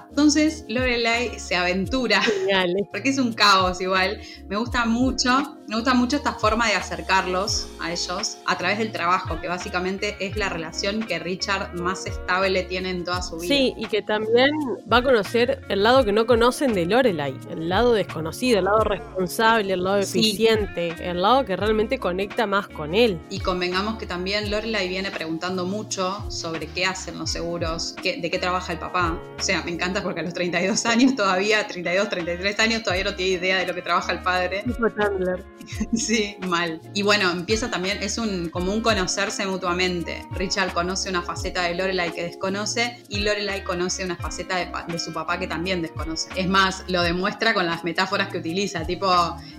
Entonces, 0.10 0.66
Lorelai 0.68 1.40
se 1.40 1.56
aventura 1.56 2.22
Genial. 2.22 2.74
porque 2.92 3.10
es 3.10 3.18
un 3.18 3.34
caos 3.34 3.80
igual. 3.82 4.20
Me 4.48 4.58
gusta 4.58 4.86
mucho, 4.86 5.58
me 5.68 5.76
gusta 5.76 5.94
mucho 5.94 6.18
esta 6.18 6.34
forma 6.34 6.68
de 6.68 6.76
acercarlos 6.76 7.68
a 7.80 7.92
ellos 7.92 8.38
a 8.46 8.58
través 8.58 8.78
del 8.80 8.92
trabajo, 8.92 9.40
que 9.40 9.48
básicamente 9.48 10.16
es 10.20 10.36
la 10.38 10.50
relación 10.50 11.02
que 11.04 11.20
Richard 11.20 11.74
más 11.76 12.06
estable 12.06 12.64
tiene 12.64 12.90
en 12.90 13.04
toda 13.04 13.22
su 13.22 13.38
vida. 13.38 13.54
Sí, 13.56 13.74
y 13.78 13.86
que 13.88 14.02
también 14.02 14.50
va 14.92 14.98
a 14.98 15.04
conocer 15.04 15.62
el 15.70 15.84
lado 15.84 16.04
que 16.04 16.12
no 16.12 16.26
conocen 16.26 16.74
de 16.74 16.86
Lorelai, 16.86 17.36
el 17.50 17.70
lado 17.70 17.94
desconocido, 17.94 18.60
el 18.60 18.66
lado 18.66 18.84
responsable, 18.84 19.74
el 19.74 19.84
lado 19.84 20.04
Sí. 20.04 20.20
eficiente, 20.20 20.96
el 21.00 21.22
lado 21.22 21.46
que 21.46 21.56
realmente 21.56 22.00
conecta 22.00 22.46
más 22.48 22.68
con 22.68 22.94
él. 22.96 23.20
Y 23.30 23.40
convengamos 23.40 23.98
que 23.98 24.06
también 24.06 24.50
Lorelai 24.52 24.88
viene 24.90 25.12
preguntando 25.12 25.66
mucho 25.66 26.24
sobre 26.30 26.68
qué 26.68 26.86
hacen 26.86 27.18
los 27.18 27.30
seguros, 27.32 27.96
qué- 28.02 28.18
de 28.22 28.30
qué 28.30 28.40
trabaja 28.40 28.74
el 28.74 28.80
papá. 28.80 29.18
O 29.40 29.42
sea, 29.42 29.51
me 29.64 29.72
encanta 29.72 30.02
porque 30.04 30.22
a 30.22 30.24
los 30.24 30.34
32 30.34 30.86
años 30.86 31.16
todavía, 31.16 31.68
32, 31.68 32.10
33 32.10 32.60
años, 32.60 32.84
todavía 32.84 33.06
no 33.06 33.16
tiene 33.16 33.32
idea 33.34 33.60
de 33.60 33.68
lo 33.68 33.74
que 33.74 33.82
trabaja 33.82 34.12
el 34.12 34.22
padre. 34.22 34.64
Sí, 35.94 36.36
mal. 36.48 36.82
Y 36.94 37.04
bueno, 37.04 37.30
empieza 37.30 37.70
también, 37.70 38.00
es 38.02 38.18
un 38.18 38.50
como 38.50 38.74
un 38.74 38.82
conocerse 38.82 39.46
mutuamente. 39.46 40.26
Richard 40.32 40.74
conoce 40.74 41.10
una 41.10 41.22
faceta 41.22 41.64
de 41.64 41.76
Lorelai 41.76 42.12
que 42.12 42.24
desconoce 42.24 42.98
y 43.10 43.20
Lorelai 43.20 43.64
conoce 43.64 44.04
una 44.04 44.16
faceta 44.16 44.58
de 44.58 45.00
su 45.00 45.14
papá 45.14 45.40
que 45.40 45.48
también 45.48 45.82
desconoce. 45.82 46.30
Es 46.36 46.48
más, 46.48 46.84
lo 46.88 47.04
demuestra 47.04 47.54
con 47.54 47.66
las 47.66 47.84
metáforas 47.84 48.30
que 48.30 48.40
utiliza, 48.40 48.86
tipo, 48.86 49.08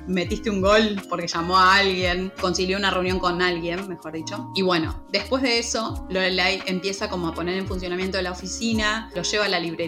metiste 0.06 0.50
un 0.50 0.60
gol 0.60 1.00
porque 1.08 1.26
llamó 1.26 1.56
a 1.56 1.76
alguien, 1.76 2.32
concilió 2.40 2.76
una 2.76 2.90
reunión 2.90 3.18
con 3.18 3.40
alguien, 3.40 3.88
mejor 3.88 4.12
dicho. 4.12 4.50
Y 4.54 4.62
bueno, 4.62 5.06
después 5.10 5.42
de 5.42 5.58
eso, 5.58 6.06
Lorelai 6.10 6.62
empieza 6.66 7.08
como 7.08 7.28
a 7.28 7.34
poner 7.34 7.56
en 7.56 7.66
funcionamiento 7.66 8.20
la 8.22 8.32
oficina, 8.32 9.10
lo 9.14 9.22
lleva 9.22 9.46
a 9.46 9.48
la 9.48 9.60
librería, 9.60 9.81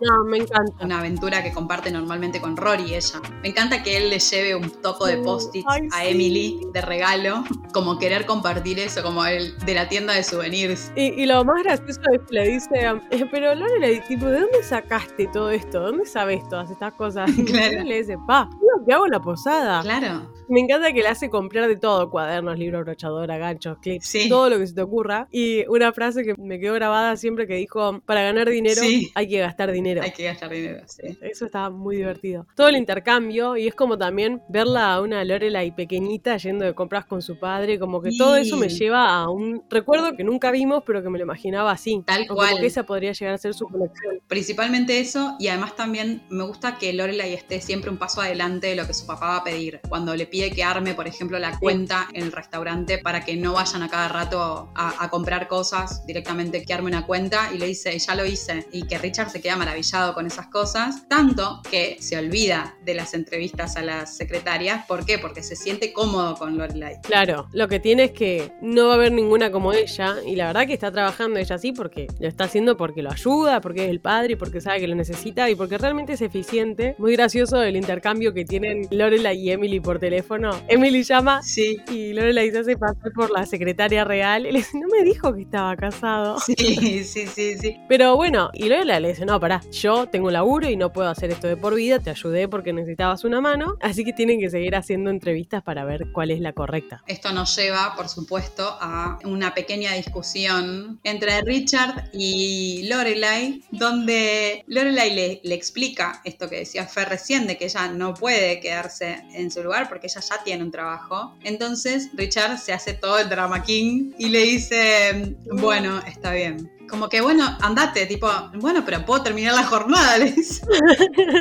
No, 0.00 0.24
me 0.24 0.38
encanta. 0.38 0.84
una 0.84 0.98
aventura 0.98 1.42
que 1.42 1.52
comparte 1.52 1.90
normalmente 1.90 2.40
con 2.40 2.56
Rory 2.56 2.94
ella. 2.94 3.20
Me 3.42 3.48
encanta 3.48 3.82
que 3.82 3.96
él 3.96 4.10
le 4.10 4.18
lleve 4.18 4.54
un 4.54 4.70
topo 4.70 5.06
de 5.06 5.18
post-its 5.18 5.66
Ay, 5.68 5.88
a 5.92 6.02
sí. 6.02 6.08
Emily 6.10 6.60
de 6.72 6.80
regalo, 6.80 7.44
como 7.72 7.98
querer 7.98 8.26
compartir 8.26 8.78
eso, 8.78 9.02
como 9.02 9.24
el 9.24 9.56
de 9.60 9.74
la 9.74 9.88
tienda 9.88 10.14
de 10.14 10.22
souvenirs. 10.22 10.92
Y, 10.96 11.22
y 11.22 11.26
lo 11.26 11.44
más 11.44 11.62
gracioso 11.62 12.00
es 12.12 12.20
que 12.28 12.34
le 12.34 12.48
dice, 12.48 12.68
eh, 13.10 13.26
pero 13.30 13.54
Lorelai, 13.54 14.06
tipo, 14.06 14.26
¿de 14.26 14.40
dónde 14.40 14.62
sacaste 14.62 15.26
todo 15.28 15.50
esto? 15.50 15.80
¿Dónde 15.80 16.06
sabes 16.06 16.46
todas 16.48 16.70
estas 16.70 16.94
cosas? 16.94 17.30
Y 17.36 17.44
Claro. 17.48 17.82
le 17.84 17.98
dice, 17.98 18.16
pa, 18.26 18.48
lo 18.52 18.84
que 18.84 18.92
hago 18.92 19.06
en 19.06 19.12
la 19.12 19.20
posada. 19.20 19.82
Claro, 19.82 20.22
Me 20.48 20.60
encanta 20.60 20.92
que 20.92 21.02
le 21.02 21.08
hace 21.08 21.28
comprar 21.30 21.68
de 21.68 21.76
todo, 21.76 22.10
cuadernos, 22.10 22.58
libros, 22.58 22.82
brochadora, 22.84 23.36
ganchos, 23.38 23.78
clips, 23.78 24.06
Sí. 24.06 24.28
todo 24.28 24.48
lo 24.50 24.58
que 24.58 24.66
se 24.66 24.74
te 24.74 24.82
ocurra. 24.82 25.28
Y 25.30 25.66
una 25.68 25.92
frase 25.92 26.24
que 26.24 26.34
me 26.38 26.58
quedó 26.58 26.74
grabada 26.74 27.16
siempre 27.16 27.46
que 27.46 27.54
dijo, 27.54 28.00
para 28.06 28.22
ganar 28.22 28.48
dinero 28.48 28.80
Sí. 28.80 29.10
hay 29.14 29.28
que 29.28 29.38
gastar 29.38 29.70
dinero. 29.72 30.02
hay 30.02 30.12
que 30.12 30.24
gastar 30.24 30.50
dinero, 30.50 30.82
sí. 30.86 31.02
Eso 31.20 31.46
estaba 31.46 31.70
muy 31.70 31.96
divertido. 31.96 32.46
Todo 32.54 32.68
el 32.68 32.76
intercambio, 32.76 33.56
y 33.56 33.66
es 33.68 33.74
como 33.74 33.98
también 33.98 34.40
verla 34.48 34.94
a 34.94 35.00
una 35.02 35.24
Lorelai 35.24 35.74
pequeñita 35.74 36.36
yendo 36.38 36.64
de 36.64 36.74
compras 36.74 37.04
con 37.06 37.20
su 37.22 37.38
padre, 37.38 37.78
como 37.78 38.00
que 38.00 38.10
todo 38.16 38.36
eso 38.36 38.56
me 38.56 38.68
lleva 38.68 39.08
a 39.14 39.28
un 39.30 39.62
recuerdo 39.68 40.16
que 40.16 40.24
nunca 40.24 40.50
vimos, 40.50 40.82
pero 40.86 41.02
que 41.02 41.10
me 41.10 41.18
lo 41.18 41.24
imaginaba 41.24 41.72
así. 41.72 42.02
Tal 42.06 42.22
O 42.30 42.34
cual. 42.34 42.48
Como 42.50 42.60
que 42.60 42.66
esa 42.66 42.84
podría 42.84 43.12
llegar 43.12 43.34
a 43.34 43.38
ser 43.38 43.54
su 43.54 43.66
colección. 43.66 44.20
Principalmente 44.28 45.00
eso, 45.00 45.36
y 45.38 45.48
además 45.48 45.76
también 45.76 46.22
me 46.30 46.44
gusta 46.44 46.78
que 46.78 46.92
Lorelai 46.92 47.34
esté 47.34 47.60
siempre 47.60 47.90
un 47.90 47.96
paso 47.98 48.20
adelante 48.20 48.68
de 48.68 48.76
lo 48.76 48.86
que 48.86 48.94
su 48.94 49.06
papá 49.06 49.28
va 49.28 49.36
a 49.38 49.44
pedir. 49.44 49.80
Cuando 49.88 50.14
le 50.16 50.26
pide 50.26 50.37
que 50.52 50.64
arme, 50.64 50.94
por 50.94 51.06
ejemplo, 51.06 51.38
la 51.38 51.58
cuenta 51.58 52.08
en 52.12 52.22
el 52.24 52.32
restaurante 52.32 52.98
para 52.98 53.24
que 53.24 53.36
no 53.36 53.52
vayan 53.54 53.82
a 53.82 53.88
cada 53.88 54.08
rato 54.08 54.70
a, 54.74 55.04
a 55.04 55.10
comprar 55.10 55.48
cosas, 55.48 56.06
directamente 56.06 56.64
que 56.64 56.72
arme 56.72 56.88
una 56.88 57.06
cuenta 57.06 57.50
y 57.52 57.58
le 57.58 57.66
dice, 57.66 57.98
ya 57.98 58.14
lo 58.14 58.24
hice. 58.24 58.66
Y 58.72 58.86
que 58.86 58.98
Richard 58.98 59.30
se 59.30 59.40
queda 59.40 59.56
maravillado 59.56 60.14
con 60.14 60.26
esas 60.26 60.46
cosas, 60.46 61.08
tanto 61.08 61.60
que 61.70 61.96
se 62.00 62.16
olvida 62.16 62.76
de 62.84 62.94
las 62.94 63.14
entrevistas 63.14 63.76
a 63.76 63.82
las 63.82 64.16
secretarias. 64.16 64.86
¿Por 64.86 65.04
qué? 65.04 65.18
Porque 65.18 65.42
se 65.42 65.56
siente 65.56 65.92
cómodo 65.92 66.36
con 66.36 66.56
Lorelai. 66.56 67.00
Claro, 67.02 67.48
lo 67.52 67.68
que 67.68 67.80
tiene 67.80 68.04
es 68.04 68.12
que 68.12 68.52
no 68.62 68.86
va 68.86 68.92
a 68.92 68.96
haber 68.96 69.12
ninguna 69.12 69.50
como 69.50 69.72
ella, 69.72 70.16
y 70.26 70.36
la 70.36 70.46
verdad 70.46 70.66
que 70.66 70.74
está 70.74 70.90
trabajando 70.92 71.38
ella 71.38 71.56
así 71.56 71.72
porque 71.72 72.06
lo 72.18 72.28
está 72.28 72.44
haciendo 72.44 72.76
porque 72.76 73.02
lo 73.02 73.10
ayuda, 73.10 73.60
porque 73.60 73.84
es 73.84 73.90
el 73.90 74.00
padre, 74.00 74.36
porque 74.36 74.60
sabe 74.60 74.80
que 74.80 74.88
lo 74.88 74.94
necesita 74.94 75.50
y 75.50 75.54
porque 75.54 75.78
realmente 75.78 76.12
es 76.14 76.22
eficiente. 76.22 76.94
Muy 76.98 77.12
gracioso 77.12 77.62
el 77.62 77.76
intercambio 77.76 78.32
que 78.32 78.44
tienen 78.44 78.86
Lorelai 78.90 79.38
y 79.38 79.50
Emily 79.50 79.80
por 79.80 79.98
teléfono. 79.98 80.27
Emily 80.68 81.02
llama 81.02 81.42
Sí. 81.42 81.78
y 81.90 82.12
Lorelai 82.12 82.50
se 82.50 82.58
hace 82.58 82.76
pasar 82.76 83.12
por 83.14 83.30
la 83.30 83.46
secretaria 83.46 84.04
real 84.04 84.46
y 84.46 84.52
le 84.52 84.58
dice, 84.58 84.78
no 84.78 84.86
me 84.88 85.02
dijo 85.02 85.34
que 85.34 85.42
estaba 85.42 85.74
casado. 85.76 86.38
Sí, 86.40 87.04
sí, 87.04 87.26
sí, 87.26 87.56
sí. 87.58 87.76
Pero 87.88 88.16
bueno, 88.16 88.50
y 88.52 88.68
Lorelai 88.68 89.00
le 89.00 89.08
dice, 89.08 89.24
no, 89.24 89.38
pará, 89.40 89.60
yo 89.72 90.06
tengo 90.08 90.26
un 90.28 90.32
laburo 90.32 90.68
y 90.68 90.76
no 90.76 90.92
puedo 90.92 91.08
hacer 91.08 91.30
esto 91.30 91.46
de 91.46 91.56
por 91.56 91.74
vida, 91.74 91.98
te 91.98 92.10
ayudé 92.10 92.48
porque 92.48 92.72
necesitabas 92.72 93.24
una 93.24 93.40
mano, 93.40 93.76
así 93.80 94.04
que 94.04 94.12
tienen 94.12 94.40
que 94.40 94.50
seguir 94.50 94.76
haciendo 94.76 95.10
entrevistas 95.10 95.62
para 95.62 95.84
ver 95.84 96.06
cuál 96.12 96.30
es 96.30 96.40
la 96.40 96.52
correcta. 96.52 97.02
Esto 97.06 97.32
nos 97.32 97.56
lleva, 97.56 97.94
por 97.96 98.08
supuesto, 98.08 98.76
a 98.80 99.18
una 99.24 99.54
pequeña 99.54 99.94
discusión 99.94 101.00
entre 101.04 101.40
Richard 101.42 102.10
y 102.12 102.86
Lorelai, 102.88 103.62
donde 103.70 104.64
Lorelai 104.66 105.14
le, 105.14 105.40
le 105.42 105.54
explica 105.54 106.20
esto 106.24 106.48
que 106.48 106.56
decía 106.56 106.86
Fer 106.86 107.08
recién, 107.08 107.46
de 107.46 107.56
que 107.56 107.64
ella 107.66 107.88
no 107.88 108.14
puede 108.14 108.60
quedarse 108.60 109.22
en 109.32 109.50
su 109.50 109.62
lugar 109.62 109.88
porque 109.88 110.06
ella 110.08 110.17
ya 110.20 110.42
tiene 110.42 110.62
un 110.62 110.70
trabajo. 110.70 111.36
Entonces 111.42 112.10
Richard 112.14 112.58
se 112.58 112.72
hace 112.72 112.94
todo 112.94 113.18
el 113.18 113.28
drama 113.28 113.62
king 113.62 114.12
y 114.18 114.28
le 114.28 114.42
dice, 114.42 115.36
bueno, 115.52 116.00
está 116.06 116.32
bien. 116.32 116.70
Como 116.88 117.08
que, 117.10 117.20
bueno, 117.20 117.44
andate, 117.60 118.06
tipo, 118.06 118.28
bueno, 118.54 118.82
pero 118.84 119.04
puedo 119.04 119.22
terminar 119.22 119.54
la 119.54 119.64
jornada, 119.64 120.16
le 120.18 120.32
dice. 120.32 120.64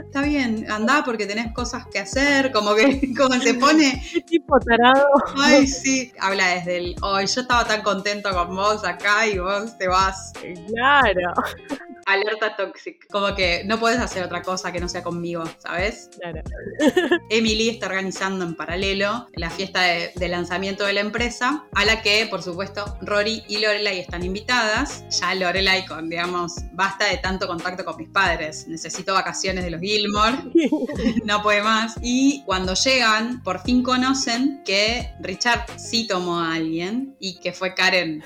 Está 0.06 0.22
bien, 0.22 0.70
andá 0.70 1.04
porque 1.06 1.26
tenés 1.26 1.54
cosas 1.54 1.86
que 1.88 2.00
hacer, 2.00 2.52
como 2.52 2.76
que 2.76 3.14
como 3.18 3.36
se 3.36 3.54
pone 3.54 4.04
¿Qué 4.14 4.22
tipo 4.22 4.60
tarado? 4.60 5.08
Ay, 5.38 5.68
sí. 5.68 6.12
Habla 6.20 6.56
desde 6.56 6.78
el. 6.78 6.96
Ay, 7.02 7.28
yo 7.28 7.42
estaba 7.42 7.66
tan 7.66 7.82
contento 7.82 8.30
con 8.32 8.56
vos 8.56 8.84
acá 8.84 9.26
y 9.26 9.40
vos 9.40 9.78
te 9.78 9.88
vas. 9.88 10.34
Claro. 10.68 11.34
Alerta 12.08 12.56
toxic. 12.56 13.06
Como 13.12 13.36
que 13.36 13.64
no 13.66 13.80
puedes 13.80 14.00
hacer 14.00 14.24
otra 14.24 14.42
cosa 14.42 14.72
que 14.72 14.80
no 14.80 14.88
sea 14.90 15.04
conmigo, 15.04 15.44
¿sabes? 15.60 16.10
Claro. 16.20 16.42
Emily 17.30 17.70
está 17.70 17.88
organizando 17.88 18.46
en 18.46 18.56
paralelo 18.56 19.28
la 19.34 19.50
fiesta 19.50 19.82
de, 19.82 20.12
de 20.16 20.28
lanzamiento 20.30 20.86
de 20.86 20.94
la 20.94 21.02
empresa, 21.02 21.66
a 21.74 21.86
la 21.86 22.02
que, 22.02 22.28
por 22.30 22.42
supuesto, 22.42 22.98
Rory 23.02 23.44
y 23.48 23.58
Lorelai 23.60 24.00
están 24.00 24.24
invitadas. 24.24 25.04
Ya 25.20 25.36
Lorelai 25.36 25.86
con, 25.86 26.10
digamos, 26.10 26.54
basta 26.74 27.06
de 27.06 27.18
tanto 27.18 27.48
contacto 27.48 27.84
con 27.84 27.98
mis 27.98 28.10
padres. 28.10 28.68
Necesito 28.68 29.14
vacaciones 29.14 29.64
de 29.64 29.72
los 29.72 29.82
Gilmore. 29.82 30.38
no 31.26 31.42
puede 31.42 31.62
más. 31.62 31.96
Y 32.02 32.44
cuando 32.46 32.74
llegan, 32.74 33.44
por 33.44 33.62
fin 33.64 33.84
conocen 33.84 34.62
que 34.66 35.12
Richard 35.20 35.66
sí 35.78 36.08
tomó 36.08 36.40
a 36.40 36.54
alguien 36.56 37.16
y 37.20 37.40
que 37.40 37.52
fue 37.52 37.76
Karen, 37.76 38.24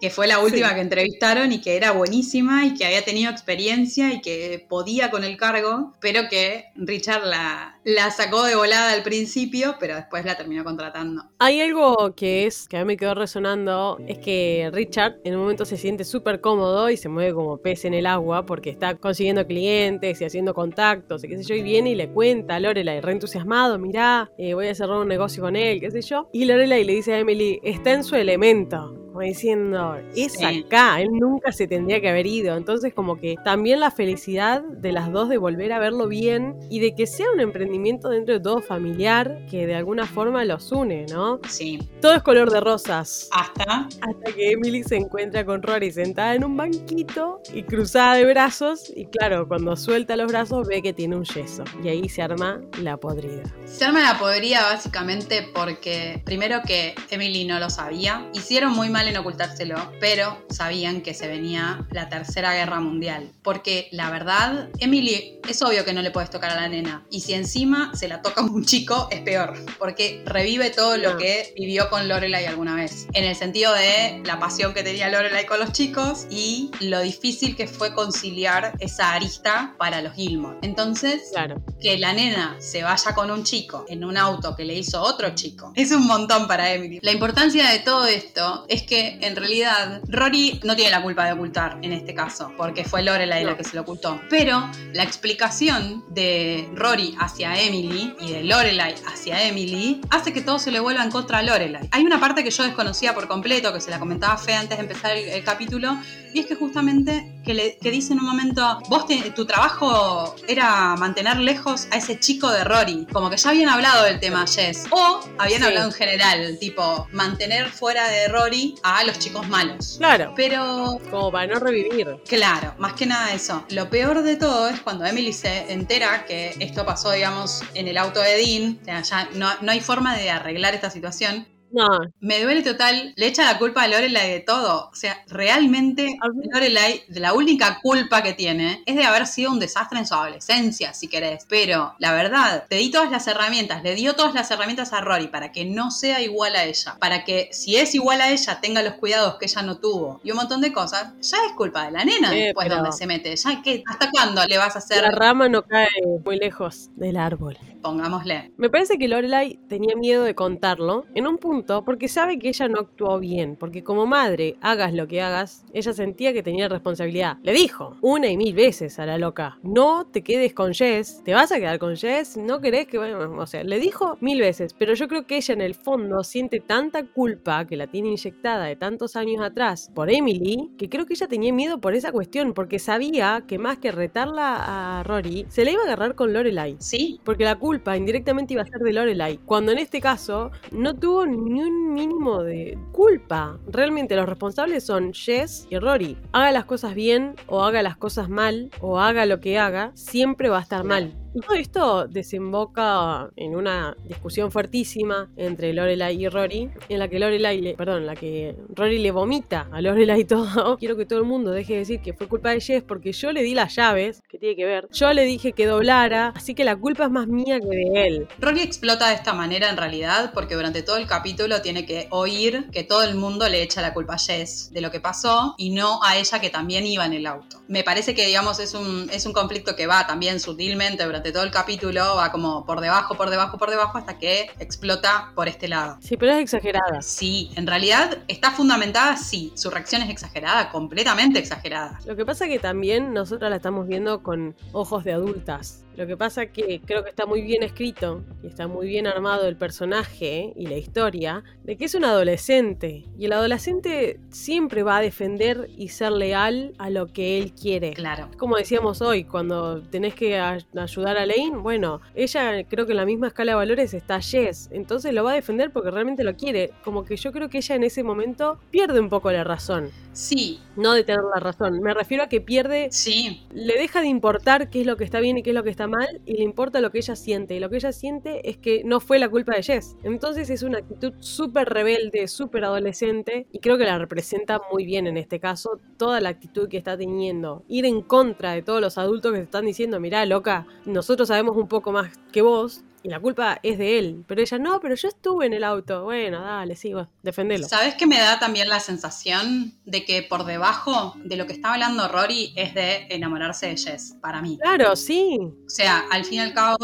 que 0.00 0.10
fue 0.10 0.26
la 0.26 0.38
última 0.38 0.68
Sí. 0.70 0.74
que 0.74 0.80
entrevistaron 0.80 1.52
y 1.52 1.60
que 1.60 1.76
era 1.76 1.92
buenísima 1.92 2.64
y 2.64 2.74
que 2.74 2.86
había 2.86 3.04
tenido 3.04 3.17
experiencia 3.26 4.12
y 4.12 4.20
que 4.20 4.64
podía 4.68 5.10
con 5.10 5.24
el 5.24 5.36
cargo, 5.36 5.92
pero 6.00 6.22
que 6.28 6.66
Richard 6.76 7.24
la, 7.24 7.76
sacó 8.10 8.44
de 8.44 8.56
volada 8.56 8.92
al 8.92 9.02
principio, 9.02 9.76
pero 9.80 9.96
después 9.96 10.24
la 10.24 10.36
terminó 10.36 10.64
contratando. 10.64 11.24
Hay 11.38 11.60
algo 11.60 12.14
que 12.14 12.46
es, 12.46 12.68
que 12.68 12.76
a 12.76 12.80
mí 12.80 12.86
me 12.86 12.96
quedó 12.96 13.14
resonando, 13.14 13.98
es 14.06 14.18
que 14.18 14.70
Richard 14.72 15.16
en 15.24 15.34
un 15.34 15.42
momento 15.42 15.64
se 15.64 15.76
siente 15.76 16.04
súper 16.04 16.40
cómodo 16.40 16.90
y 16.90 16.96
se 16.96 17.08
mueve 17.08 17.34
como 17.34 17.58
pez 17.58 17.84
en 17.84 17.94
el 17.94 18.06
agua 18.06 18.46
porque 18.46 18.70
está 18.70 18.94
consiguiendo 18.96 19.46
clientes 19.46 20.20
y 20.20 20.24
haciendo 20.24 20.54
contactos 20.54 21.24
y 21.24 21.28
qué 21.28 21.38
sé 21.38 21.44
yo, 21.44 21.54
y 21.54 21.62
viene 21.62 21.90
y 21.90 21.94
le 21.94 22.08
cuenta 22.08 22.56
a 22.56 22.60
Lorelai, 22.60 23.00
re 23.00 23.12
entusiasmado, 23.12 23.78
mirá, 23.78 24.30
eh, 24.38 24.54
voy 24.54 24.68
a 24.68 24.74
cerrar 24.74 24.98
un 24.98 25.08
negocio 25.08 25.42
con 25.42 25.56
él, 25.56 25.80
qué 25.80 25.90
sé 25.90 26.02
yo. 26.02 26.28
Y 26.32 26.44
Lorelai 26.44 26.84
le 26.84 26.94
dice 26.94 27.14
a 27.14 27.18
Emily, 27.18 27.60
está 27.62 27.92
en 27.92 28.04
su 28.04 28.16
elemento. 28.16 28.97
Como 29.18 29.26
diciendo, 29.26 29.96
es 30.14 30.34
Sí. 30.34 30.44
acá, 30.64 31.00
él 31.00 31.08
nunca 31.10 31.50
se 31.50 31.66
tendría 31.66 32.00
que 32.00 32.08
haber 32.08 32.24
ido. 32.28 32.56
Entonces, 32.56 32.94
como 32.94 33.16
que 33.18 33.34
también 33.44 33.80
la 33.80 33.90
felicidad 33.90 34.62
de 34.62 34.92
las 34.92 35.10
dos 35.10 35.28
de 35.28 35.38
volver 35.38 35.72
a 35.72 35.80
verlo 35.80 36.06
bien 36.06 36.54
y 36.70 36.78
de 36.78 36.94
que 36.94 37.08
sea 37.08 37.26
un 37.34 37.40
emprendimiento 37.40 38.10
dentro 38.10 38.34
de 38.34 38.38
todo 38.40 38.60
familiar 38.60 39.40
que 39.50 39.66
de 39.66 39.74
alguna 39.74 40.06
forma 40.06 40.44
los 40.44 40.70
une, 40.70 41.04
¿no? 41.10 41.40
Sí, 41.48 41.80
Todo 42.00 42.14
es 42.14 42.22
color 42.22 42.52
de 42.52 42.60
rosas. 42.60 43.28
hasta 43.32 43.88
Hasta 43.88 44.32
que 44.36 44.52
Emily 44.52 44.84
se 44.84 44.94
encuentra 44.94 45.44
con 45.44 45.64
Rory 45.64 45.90
sentada 45.90 46.36
en 46.36 46.44
un 46.44 46.56
banquito 46.56 47.40
y 47.52 47.64
cruzada 47.64 48.14
de 48.14 48.24
brazos. 48.24 48.92
Y 48.94 49.06
claro, 49.06 49.48
cuando 49.48 49.74
suelta 49.76 50.14
los 50.16 50.28
brazos 50.30 50.68
ve 50.68 50.80
que 50.80 50.92
tiene 50.92 51.16
un 51.16 51.24
yeso. 51.24 51.64
Y 51.82 51.88
ahí 51.88 52.08
se 52.08 52.22
arma 52.22 52.60
la 52.80 52.96
podrida. 52.98 53.42
Se 53.64 53.84
arma 53.84 54.00
la 54.00 54.16
podría 54.16 54.60
básicamente 54.62 55.44
porque 55.52 56.22
primero 56.24 56.60
que 56.64 56.94
Emily 57.10 57.44
no 57.46 57.58
lo 57.58 57.68
sabía, 57.68 58.24
hicieron 58.32 58.74
muy 58.74 58.90
mal 58.90 59.07
en 59.08 59.16
ocultárselo, 59.16 59.92
pero 60.00 60.46
sabían 60.50 61.00
que 61.02 61.14
se 61.14 61.28
venía 61.28 61.86
la 61.90 62.08
tercera 62.08 62.54
guerra 62.54 62.80
mundial. 62.80 63.32
Porque 63.42 63.88
la 63.92 64.10
verdad, 64.10 64.68
Emily 64.78 65.38
es 65.48 65.62
obvio 65.62 65.84
que 65.84 65.92
no 65.92 66.02
le 66.02 66.10
puedes 66.10 66.30
tocar 66.30 66.50
a 66.50 66.56
la 66.56 66.68
nena. 66.68 67.04
Y 67.10 67.20
si 67.20 67.34
encima 67.34 67.92
se 67.94 68.08
la 68.08 68.22
toca 68.22 68.42
un 68.42 68.64
chico, 68.64 69.08
es 69.10 69.20
peor. 69.22 69.54
Porque 69.78 70.22
revive 70.26 70.70
todo 70.70 70.96
lo 70.96 71.16
que 71.16 71.52
vivió 71.56 71.88
con 71.90 72.08
Lorelai 72.08 72.46
alguna 72.46 72.74
vez. 72.74 73.06
En 73.14 73.24
el 73.24 73.34
sentido 73.36 73.72
de 73.74 74.22
la 74.24 74.38
pasión 74.38 74.74
que 74.74 74.82
tenía 74.82 75.08
Lorelai 75.08 75.46
con 75.46 75.58
los 75.60 75.72
chicos 75.72 76.26
y 76.30 76.70
lo 76.80 77.00
difícil 77.00 77.56
que 77.56 77.66
fue 77.66 77.94
conciliar 77.94 78.74
esa 78.78 79.12
arista 79.12 79.74
para 79.78 80.02
los 80.02 80.14
Gilmore. 80.14 80.58
Entonces, 80.62 81.22
Claro. 81.32 81.62
que 81.80 81.98
la 81.98 82.12
nena 82.12 82.56
se 82.60 82.82
vaya 82.82 83.14
con 83.14 83.30
un 83.30 83.44
chico 83.44 83.84
en 83.88 84.04
un 84.04 84.16
auto 84.16 84.54
que 84.54 84.64
le 84.64 84.74
hizo 84.74 85.00
otro 85.02 85.34
chico 85.34 85.72
es 85.74 85.92
un 85.92 86.06
montón 86.06 86.46
para 86.46 86.72
Emily. 86.72 86.98
La 87.02 87.12
importancia 87.12 87.70
de 87.70 87.78
todo 87.80 88.06
esto 88.06 88.64
es 88.68 88.82
que 88.82 88.97
en 89.20 89.36
realidad 89.36 90.00
Rory 90.08 90.60
no 90.64 90.74
tiene 90.76 90.90
la 90.90 91.02
culpa 91.02 91.24
de 91.26 91.32
ocultar 91.32 91.78
en 91.82 91.92
este 91.92 92.14
caso, 92.14 92.52
porque 92.56 92.84
fue 92.84 93.02
Lorelai 93.02 93.44
No. 93.44 93.50
la 93.50 93.56
que 93.56 93.64
se 93.64 93.74
lo 93.76 93.82
ocultó. 93.82 94.20
Pero 94.30 94.68
la 94.92 95.02
explicación 95.02 96.04
de 96.10 96.68
Rory 96.74 97.14
hacia 97.18 97.60
Emily 97.60 98.14
y 98.20 98.32
de 98.32 98.44
Lorelai 98.44 98.94
hacia 99.06 99.42
Emily 99.44 100.00
hace 100.10 100.32
que 100.32 100.40
todo 100.40 100.58
se 100.58 100.70
le 100.70 100.80
vuelva 100.80 101.02
en 101.04 101.10
contra 101.10 101.38
a 101.38 101.42
Lorelai. 101.42 101.88
Hay 101.92 102.02
una 102.04 102.18
parte 102.20 102.42
que 102.44 102.50
yo 102.50 102.62
desconocía 102.64 103.14
por 103.14 103.28
completo, 103.28 103.72
que 103.72 103.80
se 103.80 103.90
la 103.90 103.98
comentaba 103.98 104.36
Fe 104.38 104.54
antes 104.54 104.76
de 104.78 104.82
empezar 104.82 105.16
el, 105.16 105.28
el 105.28 105.44
capítulo, 105.44 105.96
y 106.34 106.40
es 106.40 106.46
que 106.46 106.54
justamente 106.54 107.40
que, 107.44 107.54
le, 107.54 107.78
que 107.78 107.90
dice 107.90 108.12
en 108.12 108.20
un 108.20 108.26
momento, 108.26 108.78
vos 108.88 109.06
te- 109.06 109.30
tu 109.30 109.46
trabajo 109.46 110.34
era 110.46 110.94
mantener 110.96 111.38
lejos 111.38 111.88
a 111.90 111.96
ese 111.96 112.18
chico 112.20 112.50
de 112.50 112.64
Rory, 112.64 113.06
como 113.12 113.30
que 113.30 113.36
ya 113.36 113.50
habían 113.50 113.68
hablado 113.70 114.04
del 114.04 114.20
tema 114.20 114.46
Jess, 114.46 114.84
o 114.90 115.20
habían 115.38 115.60
Sí. 115.60 115.66
hablado 115.66 115.86
en 115.86 115.92
general, 115.92 116.58
tipo, 116.60 117.06
mantener 117.12 117.70
fuera 117.70 118.08
de 118.08 118.28
Rory 118.28 118.74
a 118.82 119.02
los 119.04 119.18
chicos 119.18 119.48
malos. 119.48 119.96
Claro. 119.98 120.32
Pero 120.36 121.00
Como 121.10 121.32
para 121.32 121.46
no 121.54 121.58
revivir. 121.60 122.16
Claro, 122.28 122.74
más 122.78 122.92
que 122.92 123.06
nada 123.06 123.32
eso. 123.32 123.64
Lo 123.70 123.88
peor 123.88 124.22
de 124.22 124.36
todo 124.36 124.68
es 124.68 124.80
cuando 124.80 125.04
Emily 125.06 125.32
se 125.32 125.72
entera 125.72 126.26
que 126.26 126.54
esto 126.60 126.84
pasó, 126.84 127.12
digamos, 127.12 127.62
en 127.74 127.88
el 127.88 127.96
auto 127.96 128.20
de 128.20 128.36
Dean. 128.36 128.78
O 128.82 128.84
sea, 128.84 129.02
ya 129.02 129.28
no, 129.34 129.48
no 129.62 129.72
hay 129.72 129.80
forma 129.80 130.16
de 130.16 130.30
arreglar 130.30 130.74
esta 130.74 130.90
situación. 130.90 131.46
No, 131.70 131.86
Me 132.20 132.42
duele 132.42 132.62
total, 132.62 133.12
le 133.16 133.26
echa 133.26 133.44
la 133.44 133.58
culpa 133.58 133.82
a 133.82 133.88
Lorelai 133.88 134.30
de 134.30 134.40
todo. 134.40 134.88
O 134.90 134.94
sea, 134.94 135.22
realmente 135.28 136.18
Lorelai, 136.52 137.02
la 137.08 137.32
única 137.34 137.78
culpa 137.82 138.22
que 138.22 138.32
tiene 138.32 138.82
es 138.86 138.96
de 138.96 139.04
haber 139.04 139.26
sido 139.26 139.50
un 139.50 139.58
desastre 139.60 139.98
en 139.98 140.06
su 140.06 140.14
adolescencia, 140.14 140.94
si 140.94 141.08
querés. 141.08 141.44
Pero 141.48 141.94
la 141.98 142.12
verdad, 142.12 142.64
te 142.68 142.76
di 142.76 142.90
todas 142.90 143.10
las 143.10 143.26
herramientas, 143.26 143.82
le 143.82 143.94
dio 143.94 144.14
todas 144.14 144.34
las 144.34 144.50
herramientas 144.50 144.92
a 144.92 145.00
Rory 145.00 145.28
para 145.28 145.52
que 145.52 145.64
no 145.64 145.90
sea 145.90 146.20
igual 146.22 146.56
a 146.56 146.64
ella. 146.64 146.96
Para 146.98 147.24
que 147.24 147.48
si 147.52 147.76
es 147.76 147.94
igual 147.94 148.20
a 148.20 148.30
ella, 148.30 148.60
tenga 148.60 148.82
los 148.82 148.94
cuidados 148.94 149.36
que 149.36 149.46
ella 149.46 149.62
no 149.62 149.78
tuvo. 149.78 150.20
Y 150.24 150.30
un 150.30 150.36
montón 150.38 150.60
de 150.60 150.72
cosas. 150.72 151.12
Ya 151.20 151.36
es 151.46 151.52
culpa 151.56 151.84
de 151.86 151.90
la 151.92 152.04
nena 152.04 152.34
Eh, 152.34 152.44
después 152.46 152.68
donde 152.68 152.92
se 152.92 153.06
mete. 153.06 153.34
Ya 153.36 153.62
que, 153.62 153.82
¿hasta 153.86 154.10
cuándo 154.10 154.44
le 154.46 154.58
vas 154.58 154.74
a 154.76 154.78
hacer? 154.78 155.02
la 155.02 155.10
rama 155.10 155.48
no 155.48 155.62
cae 155.62 155.88
muy 156.24 156.38
lejos 156.38 156.90
del 156.96 157.16
árbol. 157.16 157.56
Pongámosle. 157.82 158.52
Me 158.56 158.70
parece 158.70 158.98
que 158.98 159.06
Lorelai 159.06 159.58
tenía 159.68 159.94
miedo 159.96 160.24
de 160.24 160.34
contarlo 160.34 161.04
en 161.14 161.26
un 161.26 161.38
punto 161.38 161.57
porque 161.66 162.08
sabe 162.08 162.38
que 162.38 162.48
ella 162.48 162.68
no 162.68 162.80
actuó 162.80 163.18
bien, 163.18 163.56
porque 163.56 163.82
como 163.82 164.06
madre, 164.06 164.56
hagas 164.60 164.94
lo 164.94 165.08
que 165.08 165.20
hagas, 165.22 165.64
ella 165.72 165.92
sentía 165.92 166.32
que 166.32 166.42
tenía 166.42 166.68
responsabilidad. 166.68 167.38
Le 167.42 167.52
dijo 167.52 167.96
una 168.00 168.28
y 168.28 168.36
mil 168.36 168.54
veces 168.54 168.98
a 168.98 169.06
la 169.06 169.18
loca, 169.18 169.58
no 169.62 170.06
te 170.06 170.22
quedes 170.22 170.54
con 170.54 170.72
Jess, 170.72 171.22
te 171.24 171.34
vas 171.34 171.52
a 171.52 171.58
quedar 171.58 171.78
con 171.78 171.96
Jess, 171.96 172.36
no 172.36 172.60
querés 172.60 172.86
que, 172.86 172.98
bueno, 172.98 173.36
o 173.38 173.46
sea, 173.46 173.64
le 173.64 173.78
dijo 173.78 174.16
mil 174.20 174.40
veces, 174.40 174.74
pero 174.74 174.94
yo 174.94 175.08
creo 175.08 175.26
que 175.26 175.36
ella 175.36 175.54
en 175.54 175.60
el 175.60 175.74
fondo 175.74 176.22
siente 176.22 176.60
tanta 176.60 177.04
culpa 177.04 177.66
que 177.66 177.76
la 177.76 177.86
tiene 177.86 178.08
inyectada 178.08 178.66
de 178.66 178.76
tantos 178.76 179.16
años 179.16 179.42
atrás 179.42 179.90
por 179.94 180.10
Emily, 180.10 180.70
que 180.78 180.88
creo 180.88 181.06
que 181.06 181.14
ella 181.14 181.26
tenía 181.28 181.52
miedo 181.52 181.80
por 181.80 181.94
esa 181.94 182.12
cuestión, 182.12 182.54
porque 182.54 182.78
sabía 182.78 183.44
que 183.46 183.58
más 183.58 183.78
que 183.78 183.92
retarla 183.92 184.98
a 184.98 185.02
Rory, 185.02 185.46
se 185.48 185.64
le 185.64 185.72
iba 185.72 185.82
a 185.82 185.84
agarrar 185.86 186.14
con 186.14 186.32
Lorelai. 186.32 186.76
Sí, 186.78 187.20
Porque 187.24 187.44
la 187.44 187.56
culpa 187.56 187.96
indirectamente 187.96 188.54
iba 188.54 188.62
a 188.62 188.66
ser 188.66 188.80
de 188.80 188.92
Lorelai. 188.92 189.38
Cuando 189.44 189.72
en 189.72 189.78
este 189.78 190.00
caso 190.00 190.50
no 190.72 190.94
tuvo 190.94 191.26
ni 191.48 191.62
un 191.62 191.92
mínimo 191.92 192.42
de 192.42 192.78
culpa. 192.92 193.58
Realmente 193.66 194.16
los 194.16 194.28
responsables 194.28 194.84
son 194.84 195.12
Jess 195.12 195.66
y 195.70 195.78
Rory. 195.78 196.16
Haga 196.32 196.52
las 196.52 196.64
cosas 196.64 196.94
bien 196.94 197.34
o 197.46 197.64
haga 197.64 197.82
las 197.82 197.96
cosas 197.96 198.28
mal 198.28 198.70
o 198.80 199.00
haga 199.00 199.26
lo 199.26 199.40
que 199.40 199.58
haga, 199.58 199.92
siempre 199.94 200.48
va 200.48 200.58
a 200.58 200.62
estar 200.62 200.84
mal. 200.84 201.17
Todo 201.40 201.56
esto 201.56 202.08
desemboca 202.08 203.30
en 203.36 203.56
una 203.56 203.96
discusión 204.04 204.50
fuertísima 204.50 205.30
entre 205.36 205.72
Lorelai 205.72 206.24
y 206.24 206.28
Rory, 206.28 206.70
en 206.88 206.98
la 206.98 207.08
que 207.08 207.18
Lorelai, 207.18 207.60
le, 207.60 207.74
perdón, 207.74 207.98
en 207.98 208.06
la 208.06 208.16
que 208.16 208.56
Rory 208.74 208.98
le 208.98 209.10
vomita 209.10 209.68
a 209.72 209.80
Lorelai 209.80 210.24
todo. 210.24 210.76
Quiero 210.78 210.96
que 210.96 211.06
todo 211.06 211.18
el 211.18 211.24
mundo 211.24 211.50
deje 211.50 211.74
de 211.74 211.78
decir 211.80 212.00
que 212.00 212.12
fue 212.12 212.28
culpa 212.28 212.50
de 212.50 212.60
Jess 212.60 212.82
porque 212.82 213.12
yo 213.12 213.32
le 213.32 213.42
di 213.42 213.54
las 213.54 213.74
llaves, 213.76 214.22
que 214.28 214.38
tiene 214.38 214.56
que 214.56 214.64
ver. 214.64 214.88
Yo 214.92 215.12
le 215.12 215.24
dije 215.24 215.52
que 215.52 215.66
doblara, 215.66 216.32
así 216.36 216.54
que 216.54 216.64
la 216.64 216.76
culpa 216.76 217.04
es 217.04 217.10
más 217.10 217.26
mía 217.26 217.58
que 217.60 217.68
de 217.68 218.06
él. 218.06 218.28
Rory 218.38 218.60
explota 218.60 219.08
de 219.08 219.14
esta 219.14 219.32
manera 219.32 219.70
en 219.70 219.76
realidad 219.76 220.32
porque 220.34 220.54
durante 220.54 220.82
todo 220.82 220.96
el 220.96 221.06
capítulo 221.06 221.62
tiene 221.62 221.86
que 221.86 222.08
oír 222.10 222.68
que 222.72 222.84
todo 222.84 223.02
el 223.02 223.14
mundo 223.14 223.48
le 223.48 223.62
echa 223.62 223.82
la 223.82 223.94
culpa 223.94 224.14
a 224.14 224.18
Jess 224.18 224.70
de 224.72 224.80
lo 224.80 224.90
que 224.90 225.00
pasó 225.00 225.54
y 225.58 225.70
no 225.70 226.02
a 226.02 226.16
ella 226.16 226.40
que 226.40 226.50
también 226.50 226.86
iba 226.86 227.06
en 227.06 227.12
el 227.12 227.26
auto. 227.26 227.60
Me 227.68 227.84
parece 227.84 228.14
que 228.14 228.26
digamos 228.26 228.58
es 228.58 228.74
un, 228.74 229.08
es 229.12 229.26
un 229.26 229.32
conflicto 229.32 229.76
que 229.76 229.86
va 229.86 230.06
también 230.06 230.40
sutilmente 230.40 231.04
durante 231.04 231.27
todo 231.32 231.42
el 231.42 231.50
capítulo, 231.50 232.16
va 232.16 232.30
como 232.32 232.64
por 232.64 232.80
debajo, 232.80 233.14
por 233.16 233.30
debajo, 233.30 233.58
por 233.58 233.70
debajo 233.70 233.98
hasta 233.98 234.18
que 234.18 234.50
explota 234.58 235.32
por 235.34 235.48
este 235.48 235.68
lado. 235.68 235.98
Sí, 236.00 236.16
pero 236.16 236.32
es 236.32 236.40
exagerada. 236.40 237.02
Sí, 237.02 237.50
en 237.56 237.66
realidad 237.66 238.18
está 238.28 238.50
fundamentada, 238.50 239.16
sí, 239.16 239.52
su 239.54 239.70
reacción 239.70 240.02
es 240.02 240.10
exagerada, 240.10 240.70
completamente 240.70 241.38
exagerada. 241.38 241.98
Lo 242.06 242.16
que 242.16 242.24
pasa 242.24 242.46
que 242.46 242.58
también 242.58 243.12
nosotras 243.12 243.50
la 243.50 243.56
estamos 243.56 243.86
viendo 243.86 244.22
con 244.22 244.56
ojos 244.72 245.04
de 245.04 245.12
adultas. 245.12 245.84
Lo 245.98 246.06
que 246.06 246.16
pasa 246.16 246.46
que 246.46 246.80
creo 246.86 247.02
que 247.02 247.10
está 247.10 247.26
muy 247.26 247.42
bien 247.42 247.64
escrito 247.64 248.22
y 248.44 248.46
está 248.46 248.68
muy 248.68 248.86
bien 248.86 249.08
armado 249.08 249.48
el 249.48 249.56
personaje 249.56 250.52
y 250.54 250.68
la 250.68 250.76
historia 250.76 251.42
de 251.64 251.76
que 251.76 251.86
es 251.86 251.94
un 251.96 252.04
adolescente. 252.04 253.04
Y 253.18 253.24
el 253.24 253.32
adolescente 253.32 254.20
siempre 254.30 254.84
va 254.84 254.98
a 254.98 255.00
defender 255.00 255.68
y 255.76 255.88
ser 255.88 256.12
leal 256.12 256.72
a 256.78 256.88
lo 256.88 257.08
que 257.08 257.38
él 257.38 257.52
quiere. 257.52 257.94
Claro. 257.94 258.30
Como 258.38 258.56
decíamos 258.56 259.02
hoy, 259.02 259.24
cuando 259.24 259.82
tenés 259.82 260.14
que 260.14 260.38
ayudar 260.38 261.16
a 261.16 261.26
Lane, 261.26 261.56
bueno, 261.56 262.00
ella 262.14 262.62
creo 262.68 262.86
que 262.86 262.92
en 262.92 262.98
la 262.98 263.04
misma 263.04 263.26
escala 263.26 263.50
de 263.50 263.56
valores 263.56 263.92
está 263.92 264.20
Jess. 264.20 264.68
Entonces 264.70 265.12
lo 265.12 265.24
va 265.24 265.32
a 265.32 265.34
defender 265.34 265.72
porque 265.72 265.90
realmente 265.90 266.22
lo 266.22 266.36
quiere. 266.36 266.70
Como 266.84 267.04
que 267.04 267.16
yo 267.16 267.32
creo 267.32 267.48
que 267.48 267.58
ella 267.58 267.74
en 267.74 267.82
ese 267.82 268.04
momento 268.04 268.60
pierde 268.70 269.00
un 269.00 269.08
poco 269.08 269.32
la 269.32 269.42
razón. 269.42 269.90
Sí. 270.12 270.60
No 270.76 270.92
de 270.92 271.02
tener 271.02 271.22
la 271.34 271.40
razón. 271.40 271.80
Me 271.80 271.92
refiero 271.92 272.22
a 272.22 272.28
que 272.28 272.40
pierde. 272.40 272.86
Sí. 272.92 273.42
Le 273.52 273.74
deja 273.74 274.00
de 274.00 274.06
importar 274.06 274.70
qué 274.70 274.82
es 274.82 274.86
lo 274.86 274.96
que 274.96 275.02
está 275.02 275.18
bien 275.18 275.38
y 275.38 275.42
qué 275.42 275.50
es 275.50 275.54
lo 275.56 275.64
que 275.64 275.70
está 275.70 275.87
mal 275.88 276.20
y 276.26 276.34
le 276.34 276.44
importa 276.44 276.80
lo 276.80 276.90
que 276.90 276.98
ella 276.98 277.16
siente. 277.16 277.54
Y 277.54 277.60
lo 277.60 277.70
que 277.70 277.76
ella 277.76 277.92
siente 277.92 278.48
es 278.48 278.56
que 278.56 278.82
no 278.84 279.00
fue 279.00 279.18
la 279.18 279.28
culpa 279.28 279.54
de 279.54 279.62
Jess. 279.62 279.96
Entonces 280.02 280.50
es 280.50 280.62
una 280.62 280.78
actitud 280.78 281.12
súper 281.20 281.68
rebelde, 281.68 282.28
súper 282.28 282.64
adolescente 282.64 283.46
y 283.52 283.58
creo 283.58 283.78
que 283.78 283.84
la 283.84 283.98
representa 283.98 284.60
muy 284.72 284.84
bien 284.84 285.06
en 285.06 285.16
este 285.16 285.40
caso 285.40 285.80
toda 285.96 286.20
la 286.20 286.30
actitud 286.30 286.68
que 286.68 286.76
está 286.76 286.96
teniendo. 286.96 287.64
Ir 287.68 287.86
en 287.86 288.02
contra 288.02 288.52
de 288.52 288.62
todos 288.62 288.80
los 288.80 288.98
adultos 288.98 289.32
que 289.32 289.40
están 289.40 289.66
diciendo, 289.66 290.00
mirá, 290.00 290.24
loca, 290.26 290.66
nosotros 290.84 291.28
sabemos 291.28 291.56
un 291.56 291.68
poco 291.68 291.92
más 291.92 292.16
que 292.32 292.42
vos, 292.42 292.84
y 293.02 293.08
la 293.08 293.20
culpa 293.20 293.60
es 293.62 293.78
de 293.78 293.98
él. 293.98 294.24
Pero 294.26 294.40
ella, 294.40 294.58
no, 294.58 294.80
pero 294.80 294.94
yo 294.94 295.08
estuve 295.08 295.46
en 295.46 295.52
el 295.52 295.64
auto. 295.64 296.04
Bueno, 296.04 296.40
dale, 296.40 296.76
sí, 296.76 296.92
defendelo. 297.22 297.68
¿Sabes 297.68 297.94
qué 297.94 298.06
me 298.06 298.18
da 298.18 298.38
también 298.38 298.68
la 298.68 298.80
sensación 298.80 299.74
de 299.84 300.04
que 300.04 300.22
por 300.22 300.44
debajo 300.44 301.14
de 301.24 301.36
lo 301.36 301.46
que 301.46 301.52
está 301.52 301.72
hablando 301.72 302.08
Rory 302.08 302.52
es 302.56 302.74
de 302.74 303.06
enamorarse 303.10 303.66
de 303.66 303.76
Jess, 303.76 304.16
para 304.20 304.42
mí? 304.42 304.58
Claro, 304.60 304.96
sí. 304.96 305.38
O 305.40 305.70
sea, 305.70 306.04
al 306.10 306.24
fin 306.24 306.38
y 306.38 306.40
al 306.40 306.54
cabo, 306.54 306.76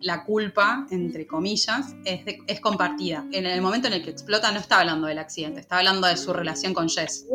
la 0.00 0.24
culpa, 0.24 0.86
entre 0.90 1.26
comillas, 1.26 1.94
es, 2.04 2.22
es 2.46 2.60
compartida. 2.60 3.26
En 3.32 3.46
el 3.46 3.60
momento 3.60 3.88
en 3.88 3.94
el 3.94 4.02
que 4.02 4.10
explota 4.10 4.50
no 4.52 4.58
está 4.60 4.80
hablando 4.80 5.06
del 5.06 5.18
accidente, 5.18 5.60
está 5.60 5.78
hablando 5.78 6.06
de 6.06 6.16
su 6.16 6.32
relación 6.32 6.74
con 6.74 6.88
Jess. 6.88 7.26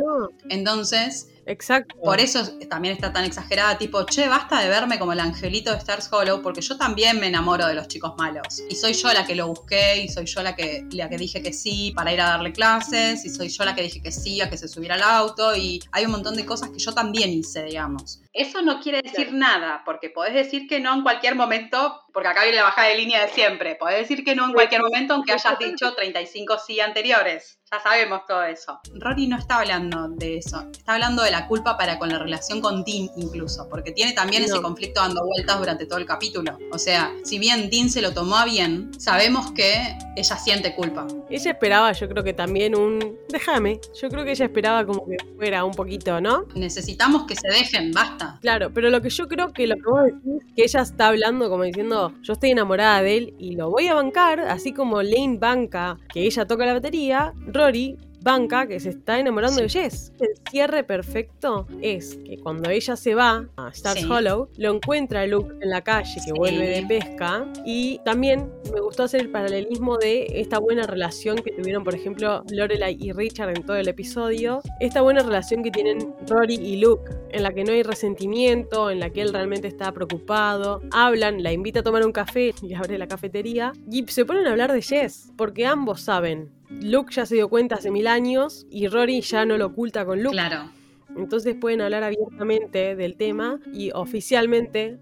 Entonces, 0.49 1.29
Exacto. 1.45 1.95
Por 2.03 2.19
eso 2.19 2.43
también 2.69 2.95
está 2.95 3.13
tan 3.13 3.23
exagerada, 3.23 3.77
tipo, 3.77 4.03
che, 4.05 4.27
basta 4.27 4.59
de 4.61 4.67
verme 4.67 4.97
como 4.97 5.13
el 5.13 5.19
angelito 5.19 5.71
de 5.71 5.77
Stars 5.77 6.09
Hollow, 6.11 6.41
porque 6.41 6.61
yo 6.61 6.77
también 6.77 7.19
me 7.19 7.27
enamoro 7.27 7.67
de 7.67 7.75
los 7.75 7.87
chicos 7.87 8.13
malos. 8.17 8.63
Y 8.69 8.75
soy 8.75 8.93
yo 8.93 9.13
la 9.13 9.25
que 9.25 9.35
lo 9.35 9.47
busqué, 9.47 10.01
y 10.03 10.09
soy 10.09 10.25
yo 10.25 10.41
la 10.41 10.55
que, 10.55 10.87
la 10.91 11.07
que 11.09 11.17
dije 11.17 11.43
que 11.43 11.53
sí 11.53 11.91
para 11.95 12.13
ir 12.13 12.21
a 12.21 12.29
darle 12.29 12.51
clases, 12.51 13.23
y 13.25 13.29
soy 13.29 13.49
yo 13.49 13.63
la 13.63 13.75
que 13.75 13.83
dije 13.83 14.01
que 14.01 14.11
sí 14.11 14.41
a 14.41 14.49
que 14.49 14.57
se 14.57 14.67
subiera 14.67 14.95
al 14.95 15.03
auto, 15.03 15.55
y 15.55 15.81
hay 15.91 16.05
un 16.05 16.11
montón 16.11 16.35
de 16.35 16.45
cosas 16.45 16.69
que 16.69 16.79
yo 16.79 16.93
también 16.93 17.29
hice, 17.29 17.63
digamos. 17.63 18.21
Eso 18.35 18.61
no 18.61 18.81
quiere 18.81 19.01
decir 19.01 19.31
nada, 19.31 19.81
porque 19.85 20.09
podés 20.09 20.33
decir 20.33 20.67
que 20.67 20.81
no 20.81 20.93
en 20.93 21.03
cualquier 21.03 21.35
momento, 21.35 22.01
porque 22.11 22.27
acá 22.27 22.43
viene 22.43 22.57
la 22.57 22.63
bajada 22.63 22.89
de 22.89 22.97
línea 22.97 23.21
de 23.21 23.29
siempre, 23.29 23.75
podés 23.75 23.99
decir 23.99 24.25
que 24.25 24.35
no 24.35 24.45
en 24.45 24.51
cualquier 24.51 24.81
momento 24.81 25.13
aunque 25.13 25.31
hayas 25.31 25.57
dicho 25.57 25.95
35 25.95 26.57
sí 26.59 26.81
anteriores. 26.81 27.59
Ya 27.71 27.79
sabemos 27.79 28.21
todo 28.27 28.43
eso. 28.43 28.79
Rory 28.93 29.27
no 29.27 29.37
está 29.37 29.59
hablando 29.59 30.09
de 30.09 30.37
eso, 30.37 30.69
está 30.69 30.93
hablando 30.93 31.23
de 31.23 31.31
la 31.31 31.47
culpa 31.47 31.77
para 31.77 31.97
con 31.97 32.09
la 32.09 32.19
relación 32.19 32.59
con 32.59 32.83
Dean 32.83 33.09
incluso, 33.15 33.69
porque 33.69 33.91
tiene 33.91 34.11
también 34.11 34.43
ese 34.43 34.61
conflicto 34.61 35.01
dando 35.01 35.25
vueltas 35.25 35.57
durante 35.57 35.85
todo 35.85 35.99
el 35.99 36.05
capítulo. 36.05 36.57
O 36.71 36.77
sea, 36.77 37.13
si 37.23 37.39
bien 37.39 37.69
Dean 37.69 37.89
se 37.89 38.01
lo 38.01 38.13
tomó 38.13 38.37
a 38.37 38.45
bien, 38.45 38.91
sabemos 38.99 39.51
que 39.53 39.97
ella 40.15 40.37
siente 40.37 40.75
culpa. 40.75 41.07
Ella 41.29 41.51
esperaba, 41.51 41.91
yo 41.93 42.07
creo 42.09 42.23
que 42.23 42.33
también 42.33 42.75
un... 42.77 43.17
Déjame, 43.29 43.79
yo 43.99 44.09
creo 44.09 44.25
que 44.25 44.31
ella 44.31 44.45
esperaba 44.45 44.85
como 44.85 45.05
que 45.05 45.17
fuera 45.37 45.63
un 45.63 45.73
poquito, 45.73 46.21
¿no? 46.21 46.45
Necesitamos 46.53 47.25
que 47.25 47.35
se 47.35 47.47
dejen, 47.47 47.91
basta. 47.91 48.24
Claro, 48.41 48.71
pero 48.73 48.89
lo 48.89 49.01
que 49.01 49.09
yo 49.09 49.27
creo 49.27 49.53
que 49.53 49.67
lo 49.67 49.75
que 49.75 49.89
vos 49.89 50.03
decís, 50.05 50.53
que 50.55 50.63
ella 50.63 50.81
está 50.81 51.07
hablando 51.07 51.49
como 51.49 51.63
diciendo, 51.63 52.13
yo 52.21 52.33
estoy 52.33 52.51
enamorada 52.51 53.01
de 53.01 53.17
él 53.17 53.33
y 53.37 53.55
lo 53.55 53.69
voy 53.69 53.87
a 53.87 53.93
bancar, 53.93 54.39
así 54.39 54.73
como 54.73 55.01
Lane 55.01 55.37
banca 55.39 55.97
que 56.13 56.21
ella 56.21 56.45
toca 56.45 56.65
la 56.65 56.73
batería, 56.73 57.33
Rory 57.47 57.97
banca 58.25 58.65
que 58.65 58.79
se 58.79 58.89
está 58.89 59.19
enamorando 59.19 59.61
de 59.61 59.69
Jess. 59.69 60.11
El 60.19 60.29
cierre 60.49 60.83
perfecto 60.83 61.67
es 61.79 62.17
que 62.25 62.39
cuando 62.39 62.71
ella 62.71 62.95
se 62.95 63.13
va 63.13 63.47
a 63.55 63.69
Stars 63.69 64.03
Hollow, 64.03 64.49
lo 64.57 64.73
encuentra 64.73 65.27
Luke 65.27 65.53
en 65.61 65.69
la 65.69 65.83
calle 65.83 66.19
que 66.25 66.33
vuelve 66.33 66.67
de 66.67 66.85
pesca. 66.87 67.45
Y 67.63 67.99
también 68.03 68.51
me 68.73 68.81
gustó 68.81 69.03
hacer 69.03 69.21
el 69.21 69.29
paralelismo 69.29 69.97
de 69.97 70.25
esta 70.41 70.57
buena 70.57 70.87
relación 70.87 71.37
que 71.37 71.51
tuvieron, 71.51 71.83
por 71.83 71.93
ejemplo, 71.93 72.43
Lorelai 72.49 72.97
y 72.99 73.11
Richard 73.11 73.49
en 73.55 73.63
todo 73.63 73.77
el 73.77 73.87
episodio. 73.87 74.61
Esta 74.79 75.01
buena 75.01 75.21
relación 75.21 75.61
que 75.61 75.69
tienen 75.69 76.15
Rory 76.27 76.55
y 76.55 76.77
Luke, 76.77 77.11
en 77.29 77.43
la 77.43 77.53
que 77.53 77.63
no 77.63 77.73
hay 77.73 77.83
resentimiento, 77.83 78.89
en 78.89 79.01
la 79.01 79.11
que 79.11 79.21
él 79.21 79.33
realmente 79.33 79.67
está 79.67 79.91
preocupado. 79.91 80.81
Hablan, 80.91 81.43
la 81.43 81.53
invita 81.53 81.81
a 81.81 81.83
tomar 81.83 82.03
un 82.03 82.11
café 82.11 82.55
y 82.63 82.73
abre 82.73 82.97
la 82.97 83.07
cafetería. 83.07 83.71
Y 83.91 84.03
se 84.07 84.25
ponen 84.25 84.47
a 84.47 84.51
hablar 84.51 84.73
de 84.73 84.81
Jess, 84.81 85.31
porque 85.37 85.67
ambos 85.67 86.01
saben 86.01 86.54
Luke 86.69 87.13
ya 87.13 87.25
se 87.25 87.35
dio 87.35 87.49
cuenta 87.49 87.75
hace 87.75 87.91
mil 87.91 88.07
años 88.07 88.65
y 88.69 88.87
Rory 88.87 89.21
ya 89.21 89.45
no 89.45 89.57
lo 89.57 89.67
oculta 89.67 90.05
con 90.05 90.21
Luke. 90.21 90.33
Claro. 90.33 90.69
Entonces 91.15 91.55
pueden 91.55 91.81
hablar 91.81 92.03
abiertamente 92.03 92.95
del 92.95 93.15
tema 93.15 93.59
y 93.73 93.91
oficialmente. 93.91 94.99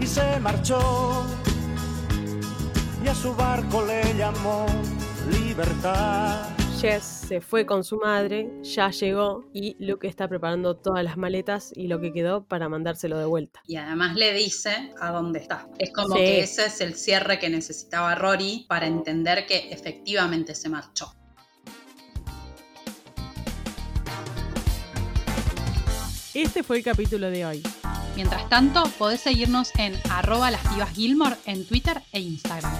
Y 0.00 0.06
se 0.06 0.40
marchó 0.40 1.26
y 3.04 3.08
a 3.08 3.14
su 3.14 3.34
barco 3.34 3.84
le 3.86 4.02
llamó 4.14 4.66
libertad. 5.30 6.57
Jess 6.80 7.24
se 7.26 7.40
fue 7.40 7.66
con 7.66 7.82
su 7.82 7.96
madre, 7.96 8.48
ya 8.62 8.90
llegó 8.90 9.50
y 9.52 9.74
Luke 9.84 10.06
está 10.06 10.28
preparando 10.28 10.76
todas 10.76 11.02
las 11.02 11.16
maletas 11.16 11.72
y 11.74 11.88
lo 11.88 12.00
que 12.00 12.12
quedó 12.12 12.44
para 12.44 12.68
mandárselo 12.68 13.18
de 13.18 13.24
vuelta. 13.24 13.60
Y 13.66 13.74
además 13.74 14.14
le 14.14 14.32
dice 14.32 14.92
a 15.00 15.10
dónde 15.10 15.40
está. 15.40 15.68
Es 15.78 15.92
como 15.92 16.14
que 16.14 16.40
ese 16.40 16.66
es 16.66 16.80
el 16.80 16.94
cierre 16.94 17.40
que 17.40 17.50
necesitaba 17.50 18.14
Rory 18.14 18.64
para 18.68 18.86
entender 18.86 19.44
que 19.46 19.72
efectivamente 19.72 20.54
se 20.54 20.68
marchó. 20.68 21.12
Este 26.34 26.62
fue 26.62 26.76
el 26.76 26.84
capítulo 26.84 27.28
de 27.28 27.44
hoy. 27.44 27.62
Mientras 28.14 28.48
tanto, 28.48 28.84
podés 28.98 29.20
seguirnos 29.20 29.74
en 29.78 29.94
arroba 30.10 30.52
las 30.52 30.60
pibas 30.68 30.90
Gilmore 30.90 31.36
en 31.46 31.66
Twitter 31.66 32.02
e 32.12 32.20
Instagram. 32.20 32.72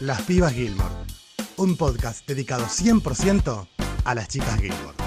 Las 0.00 0.20
pibas 0.22 0.52
Gilmore 0.52 1.02
un 1.62 1.76
podcast 1.76 2.26
dedicado 2.26 2.64
100% 2.64 3.68
a 4.04 4.14
las 4.14 4.28
chicas 4.28 4.60
Gilmore. 4.60 5.01